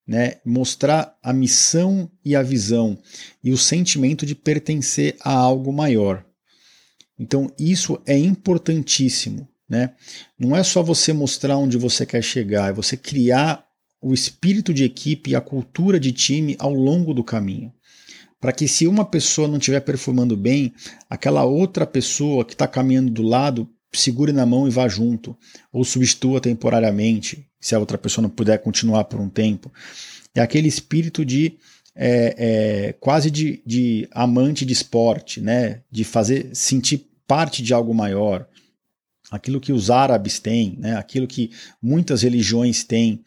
né? 0.06 0.36
mostrar 0.44 1.16
a 1.22 1.32
missão 1.32 2.10
e 2.24 2.36
a 2.36 2.42
visão 2.42 2.98
e 3.42 3.52
o 3.52 3.58
sentimento 3.58 4.26
de 4.26 4.34
pertencer 4.34 5.16
a 5.20 5.32
algo 5.32 5.72
maior. 5.72 6.24
Então, 7.18 7.50
isso 7.58 8.00
é 8.06 8.18
importantíssimo. 8.18 9.48
Né? 9.68 9.94
Não 10.38 10.54
é 10.54 10.62
só 10.62 10.82
você 10.82 11.12
mostrar 11.12 11.56
onde 11.56 11.78
você 11.78 12.04
quer 12.04 12.22
chegar, 12.22 12.70
é 12.70 12.72
você 12.72 12.96
criar 12.96 13.64
o 14.00 14.12
espírito 14.12 14.74
de 14.74 14.84
equipe 14.84 15.30
e 15.30 15.36
a 15.36 15.40
cultura 15.40 15.98
de 15.98 16.12
time 16.12 16.54
ao 16.58 16.74
longo 16.74 17.14
do 17.14 17.24
caminho 17.24 17.72
para 18.44 18.52
que 18.52 18.68
se 18.68 18.86
uma 18.86 19.06
pessoa 19.06 19.48
não 19.48 19.56
estiver 19.56 19.80
performando 19.80 20.36
bem, 20.36 20.74
aquela 21.08 21.44
outra 21.44 21.86
pessoa 21.86 22.44
que 22.44 22.52
está 22.52 22.68
caminhando 22.68 23.10
do 23.10 23.22
lado 23.22 23.66
segure 23.90 24.32
na 24.32 24.44
mão 24.44 24.68
e 24.68 24.70
vá 24.70 24.86
junto, 24.86 25.34
ou 25.72 25.82
substitua 25.82 26.42
temporariamente, 26.42 27.46
se 27.64 27.74
a 27.74 27.78
outra 27.78 27.96
pessoa 27.96 28.20
não 28.22 28.28
puder 28.28 28.58
continuar 28.58 29.04
por 29.04 29.18
um 29.18 29.28
tempo. 29.30 29.72
É 30.34 30.42
aquele 30.42 30.68
espírito 30.68 31.24
de 31.24 31.54
é, 31.96 32.34
é, 32.36 32.92
quase 33.00 33.30
de, 33.30 33.62
de 33.64 34.06
amante 34.10 34.66
de 34.66 34.74
esporte, 34.74 35.40
né? 35.40 35.80
de 35.90 36.04
fazer 36.04 36.50
sentir 36.52 37.06
parte 37.26 37.62
de 37.62 37.72
algo 37.72 37.94
maior, 37.94 38.46
aquilo 39.30 39.62
que 39.62 39.72
os 39.72 39.88
árabes 39.88 40.38
têm, 40.38 40.76
né, 40.78 40.94
aquilo 40.94 41.26
que 41.26 41.50
muitas 41.80 42.20
religiões 42.20 42.84
têm. 42.84 43.24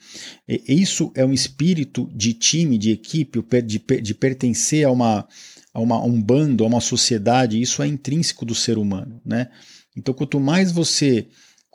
E 0.48 0.62
isso 0.68 1.12
é 1.16 1.26
um 1.26 1.34
espírito 1.34 2.08
de 2.14 2.32
time, 2.34 2.78
de 2.78 2.92
equipe, 2.92 3.44
de, 3.66 3.80
de 4.02 4.14
pertencer 4.14 4.86
a, 4.86 4.92
uma, 4.92 5.28
a, 5.74 5.82
uma, 5.82 5.96
a 5.96 6.06
um 6.06 6.22
bando, 6.22 6.64
a 6.64 6.68
uma 6.68 6.80
sociedade, 6.80 7.60
isso 7.60 7.82
é 7.82 7.88
intrínseco 7.88 8.46
do 8.46 8.54
ser 8.54 8.78
humano. 8.78 9.20
Né? 9.26 9.50
Então, 9.96 10.14
quanto 10.14 10.40
mais 10.40 10.72
você 10.72 11.26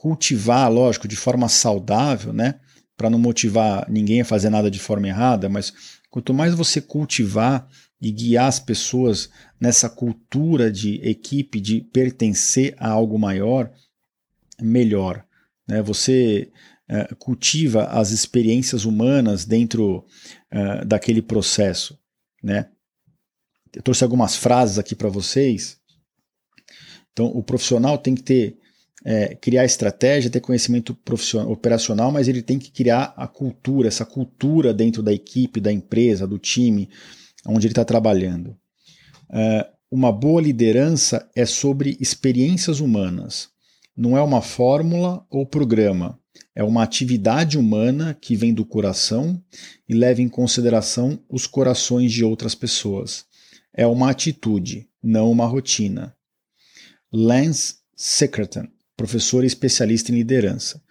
cultivar, 0.02 0.68
lógico, 0.68 1.06
de 1.06 1.14
forma 1.14 1.48
saudável, 1.48 2.32
né, 2.32 2.58
para 2.96 3.08
não 3.08 3.20
motivar 3.20 3.88
ninguém 3.88 4.22
a 4.22 4.24
fazer 4.24 4.50
nada 4.50 4.68
de 4.68 4.80
forma 4.80 5.06
errada, 5.06 5.48
mas 5.48 5.72
quanto 6.10 6.34
mais 6.34 6.54
você 6.54 6.80
cultivar 6.80 7.68
e 8.00 8.10
guiar 8.10 8.48
as 8.48 8.58
pessoas 8.58 9.30
nessa 9.60 9.88
cultura 9.88 10.72
de 10.72 10.96
equipe, 11.08 11.60
de 11.60 11.80
pertencer 11.80 12.74
a 12.78 12.88
algo 12.88 13.16
maior, 13.16 13.70
melhor. 14.60 15.24
Né? 15.68 15.80
Você 15.82 16.50
uh, 16.90 17.14
cultiva 17.14 17.84
as 17.84 18.10
experiências 18.10 18.84
humanas 18.84 19.44
dentro 19.44 19.98
uh, 20.52 20.84
daquele 20.84 21.22
processo. 21.22 21.96
Né? 22.42 22.68
Eu 23.72 23.82
trouxe 23.82 24.02
algumas 24.02 24.34
frases 24.34 24.80
aqui 24.80 24.96
para 24.96 25.08
vocês. 25.08 25.78
Então, 27.12 27.26
o 27.26 27.40
profissional 27.40 27.96
tem 27.98 28.16
que 28.16 28.22
ter 28.24 28.61
é, 29.04 29.34
criar 29.34 29.64
estratégia, 29.64 30.30
ter 30.30 30.40
conhecimento 30.40 30.96
operacional, 31.48 32.12
mas 32.12 32.28
ele 32.28 32.42
tem 32.42 32.58
que 32.58 32.70
criar 32.70 33.12
a 33.16 33.26
cultura, 33.26 33.88
essa 33.88 34.04
cultura 34.04 34.72
dentro 34.72 35.02
da 35.02 35.12
equipe, 35.12 35.60
da 35.60 35.72
empresa, 35.72 36.26
do 36.26 36.38
time, 36.38 36.88
onde 37.46 37.66
ele 37.66 37.72
está 37.72 37.84
trabalhando. 37.84 38.56
Uh, 39.30 39.64
uma 39.90 40.12
boa 40.12 40.40
liderança 40.40 41.28
é 41.34 41.44
sobre 41.44 41.96
experiências 42.00 42.80
humanas 42.80 43.52
não 43.96 44.16
é 44.16 44.22
uma 44.22 44.40
fórmula 44.40 45.24
ou 45.30 45.46
programa, 45.46 46.18
é 46.54 46.64
uma 46.64 46.82
atividade 46.82 47.58
humana 47.58 48.14
que 48.14 48.34
vem 48.34 48.54
do 48.54 48.64
coração 48.64 49.42
e 49.88 49.94
leva 49.94 50.22
em 50.22 50.28
consideração 50.28 51.22
os 51.28 51.46
corações 51.46 52.10
de 52.10 52.24
outras 52.24 52.54
pessoas. 52.54 53.26
É 53.74 53.86
uma 53.86 54.10
atitude, 54.10 54.88
não 55.02 55.30
uma 55.30 55.46
rotina. 55.46 56.16
Lance 57.12 57.76
Secretan, 57.94 58.68
professor 58.96 59.44
e 59.44 59.46
especialista 59.46 60.12
em 60.12 60.16
liderança. 60.16 60.82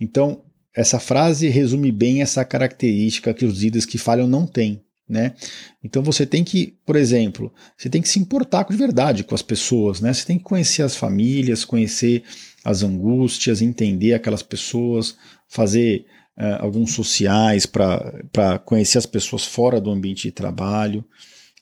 Então, 0.00 0.44
essa 0.74 1.00
frase 1.00 1.48
resume 1.48 1.90
bem 1.90 2.22
essa 2.22 2.44
característica 2.44 3.34
que 3.34 3.44
os 3.44 3.62
líderes 3.62 3.86
que 3.86 3.98
falham 3.98 4.26
não 4.26 4.46
têm. 4.46 4.84
Né? 5.08 5.34
Então 5.82 6.04
você 6.04 6.24
tem 6.24 6.44
que, 6.44 6.78
por 6.86 6.94
exemplo, 6.94 7.52
você 7.76 7.90
tem 7.90 8.00
que 8.00 8.08
se 8.08 8.20
importar 8.20 8.64
de 8.70 8.76
verdade 8.76 9.24
com 9.24 9.34
as 9.34 9.42
pessoas, 9.42 10.00
né? 10.00 10.12
Você 10.12 10.24
tem 10.24 10.38
que 10.38 10.44
conhecer 10.44 10.82
as 10.82 10.94
famílias, 10.94 11.64
conhecer 11.64 12.22
as 12.64 12.84
angústias, 12.84 13.60
entender 13.60 14.14
aquelas 14.14 14.40
pessoas, 14.40 15.16
fazer 15.48 16.06
uh, 16.38 16.62
alguns 16.62 16.92
sociais 16.92 17.66
para 17.66 18.60
conhecer 18.64 18.98
as 18.98 19.06
pessoas 19.06 19.44
fora 19.44 19.80
do 19.80 19.90
ambiente 19.90 20.22
de 20.22 20.32
trabalho. 20.32 21.04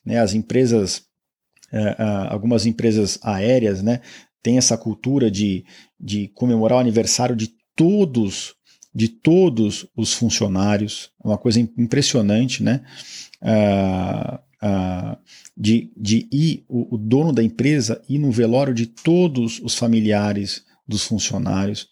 Né? 0.04 0.18
As 0.18 0.34
empresas, 0.34 0.98
uh, 1.72 2.02
uh, 2.02 2.28
algumas 2.28 2.66
empresas 2.66 3.18
aéreas, 3.22 3.82
né, 3.82 4.02
têm 4.42 4.58
essa 4.58 4.76
cultura 4.76 5.30
de, 5.30 5.64
de 5.98 6.28
comemorar 6.28 6.78
o 6.78 6.80
aniversário 6.80 7.36
de 7.36 7.54
todos 7.74 8.56
de 8.94 9.08
todos 9.08 9.86
os 9.96 10.12
funcionários, 10.12 11.12
é 11.22 11.28
uma 11.28 11.38
coisa 11.38 11.60
impressionante, 11.60 12.62
né? 12.64 12.82
Uh, 13.40 14.34
uh, 14.66 15.16
de, 15.56 15.92
de 15.96 16.28
ir, 16.32 16.64
o, 16.68 16.96
o, 16.96 16.98
dono 16.98 17.32
da 17.32 17.42
empresa 17.42 18.02
ir 18.08 18.18
no 18.18 18.32
velório 18.32 18.74
de 18.74 18.86
todos 18.86 19.60
os 19.62 19.76
familiares 19.76 20.64
dos 20.86 21.04
funcionários, 21.04 21.88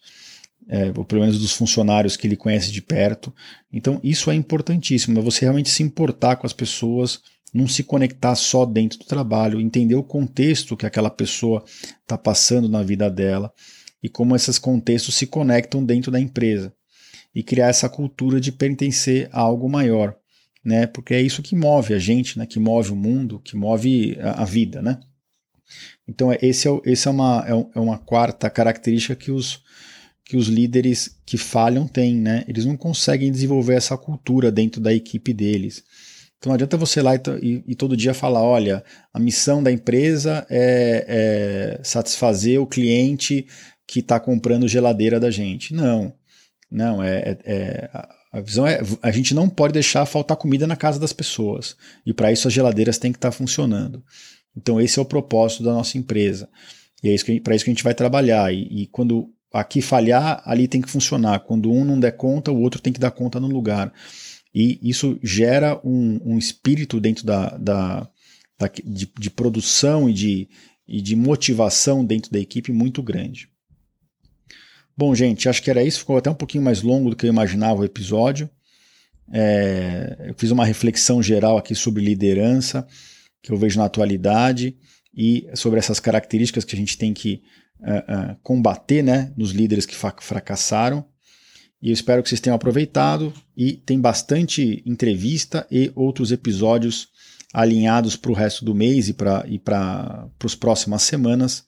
é, 0.67 0.91
ou 0.97 1.05
pelo 1.05 1.21
menos 1.21 1.39
dos 1.39 1.53
funcionários 1.53 2.17
que 2.17 2.27
ele 2.27 2.35
conhece 2.35 2.71
de 2.71 2.81
perto. 2.81 3.33
Então, 3.71 4.01
isso 4.03 4.29
é 4.29 4.35
importantíssimo, 4.35 5.17
é 5.17 5.21
você 5.21 5.45
realmente 5.45 5.69
se 5.69 5.83
importar 5.83 6.35
com 6.35 6.45
as 6.45 6.53
pessoas, 6.53 7.21
não 7.53 7.67
se 7.67 7.83
conectar 7.83 8.35
só 8.35 8.65
dentro 8.65 8.99
do 8.99 9.05
trabalho, 9.05 9.59
entender 9.59 9.95
o 9.95 10.03
contexto 10.03 10.77
que 10.77 10.85
aquela 10.85 11.09
pessoa 11.09 11.63
está 12.01 12.17
passando 12.17 12.67
na 12.69 12.83
vida 12.83 13.09
dela 13.09 13.51
e 14.01 14.09
como 14.09 14.35
esses 14.35 14.59
contextos 14.59 15.15
se 15.15 15.27
conectam 15.27 15.83
dentro 15.83 16.11
da 16.11 16.19
empresa. 16.19 16.73
e 17.35 17.43
criar 17.43 17.67
essa 17.67 17.87
cultura 17.87 18.41
de 18.41 18.51
pertencer 18.51 19.29
a 19.31 19.41
algo 19.41 19.69
maior, 19.69 20.15
né? 20.65 20.87
Porque 20.87 21.13
é 21.13 21.21
isso 21.21 21.43
que 21.43 21.55
move 21.55 21.93
a 21.93 21.99
gente, 21.99 22.39
né? 22.39 22.47
Que 22.47 22.59
move 22.59 22.91
o 22.91 22.95
mundo, 22.95 23.39
que 23.39 23.55
move 23.55 24.17
a, 24.19 24.41
a 24.41 24.45
vida, 24.45 24.81
né? 24.81 24.99
Então 26.07 26.35
esse 26.41 26.67
é, 26.67 26.71
esse 26.85 27.07
é, 27.07 27.11
uma, 27.11 27.45
é, 27.47 27.51
é 27.51 27.79
uma 27.79 27.99
quarta 27.99 28.49
característica 28.49 29.15
que 29.15 29.31
os, 29.31 29.61
que 30.25 30.35
os 30.35 30.47
líderes 30.47 31.15
que 31.27 31.37
falham 31.37 31.87
têm, 31.87 32.15
né? 32.15 32.43
Eles 32.47 32.65
não 32.65 32.75
conseguem 32.75 33.31
desenvolver 33.31 33.75
essa 33.75 33.95
cultura 33.95 34.51
dentro 34.51 34.81
da 34.81 34.91
equipe 34.91 35.31
deles. 35.31 35.83
Então 36.37 36.49
não 36.49 36.55
adianta 36.55 36.77
você 36.77 36.99
ir 36.99 37.03
lá 37.03 37.15
e, 37.15 37.19
e, 37.41 37.63
e 37.67 37.75
todo 37.75 37.97
dia 37.97 38.13
falar, 38.13 38.43
olha, 38.43 38.83
a 39.13 39.19
missão 39.19 39.61
da 39.61 39.71
empresa 39.71 40.45
é, 40.49 41.77
é 41.79 41.83
satisfazer 41.83 42.61
o 42.61 42.67
cliente 42.67 43.47
que 43.87 43.99
está 43.99 44.19
comprando 44.19 44.67
geladeira 44.67 45.19
da 45.19 45.31
gente. 45.31 45.73
Não, 45.73 46.13
não, 46.69 47.01
é, 47.01 47.17
é, 47.19 47.37
é, 47.45 47.89
a 48.31 48.41
visão 48.41 48.67
é 48.67 48.79
a 49.01 49.11
gente 49.11 49.33
não 49.33 49.49
pode 49.49 49.73
deixar 49.73 50.05
faltar 50.05 50.37
comida 50.37 50.67
na 50.67 50.75
casa 50.75 50.99
das 50.99 51.13
pessoas. 51.13 51.75
E 52.05 52.13
para 52.13 52.31
isso 52.31 52.47
as 52.47 52.53
geladeiras 52.53 52.97
têm 52.97 53.11
que 53.11 53.17
estar 53.17 53.31
tá 53.31 53.35
funcionando. 53.35 54.03
Então 54.55 54.79
esse 54.79 54.99
é 54.99 55.01
o 55.01 55.05
propósito 55.05 55.63
da 55.63 55.73
nossa 55.73 55.97
empresa. 55.97 56.49
E 57.03 57.09
é 57.09 57.39
para 57.39 57.55
isso 57.55 57.63
que 57.63 57.71
a 57.71 57.73
gente 57.73 57.83
vai 57.83 57.93
trabalhar. 57.93 58.53
E, 58.53 58.83
e 58.83 58.87
quando 58.87 59.31
aqui 59.53 59.81
falhar, 59.81 60.41
ali 60.45 60.67
tem 60.67 60.81
que 60.81 60.89
funcionar. 60.89 61.39
Quando 61.39 61.71
um 61.71 61.85
não 61.85 61.99
der 61.99 62.11
conta, 62.11 62.51
o 62.51 62.59
outro 62.59 62.81
tem 62.81 62.93
que 62.93 62.99
dar 62.99 63.11
conta 63.11 63.39
no 63.39 63.47
lugar. 63.47 63.91
E 64.59 64.79
isso 64.81 65.19
gera 65.21 65.79
um, 65.83 66.19
um 66.33 66.35
espírito 66.35 66.99
dentro 66.99 67.23
da, 67.23 67.55
da, 67.57 68.09
da 68.57 68.67
de, 68.83 69.07
de, 69.19 69.29
produção 69.29 70.09
e 70.09 70.13
de, 70.13 70.49
e 70.87 70.99
de 70.99 71.15
motivação 71.15 72.03
dentro 72.03 72.31
da 72.31 72.39
equipe 72.39 72.71
muito 72.71 73.03
grande. 73.03 73.47
Bom, 74.97 75.13
gente, 75.13 75.47
acho 75.47 75.61
que 75.61 75.69
era 75.69 75.83
isso. 75.83 75.99
Ficou 75.99 76.17
até 76.17 76.31
um 76.31 76.33
pouquinho 76.33 76.63
mais 76.63 76.81
longo 76.81 77.11
do 77.11 77.15
que 77.15 77.27
eu 77.27 77.29
imaginava 77.29 77.81
o 77.81 77.85
episódio. 77.85 78.49
É, 79.31 80.25
eu 80.29 80.33
fiz 80.33 80.49
uma 80.49 80.65
reflexão 80.65 81.21
geral 81.21 81.55
aqui 81.55 81.75
sobre 81.75 82.03
liderança, 82.03 82.87
que 83.43 83.51
eu 83.51 83.57
vejo 83.57 83.77
na 83.77 83.85
atualidade, 83.85 84.75
e 85.15 85.47
sobre 85.53 85.77
essas 85.77 85.99
características 85.99 86.65
que 86.65 86.75
a 86.75 86.79
gente 86.79 86.97
tem 86.97 87.13
que 87.13 87.43
uh, 87.79 88.31
uh, 88.31 88.35
combater 88.41 89.03
né, 89.03 89.31
nos 89.37 89.51
líderes 89.51 89.85
que 89.85 89.95
fracassaram. 89.95 91.05
E 91.81 91.89
eu 91.89 91.93
espero 91.93 92.23
que 92.23 92.29
vocês 92.29 92.41
tenham 92.41 92.55
aproveitado 92.55 93.31
e 93.55 93.73
tem 93.73 93.99
bastante 93.99 94.81
entrevista 94.85 95.67
e 95.69 95.91
outros 95.95 96.31
episódios 96.31 97.09
alinhados 97.53 98.15
para 98.15 98.31
o 98.31 98.35
resto 98.35 98.65
do 98.65 98.73
mês 98.75 99.09
e 99.09 99.13
para 99.13 99.45
e 99.47 99.61
as 100.43 100.55
próximas 100.55 101.03
semanas. 101.03 101.59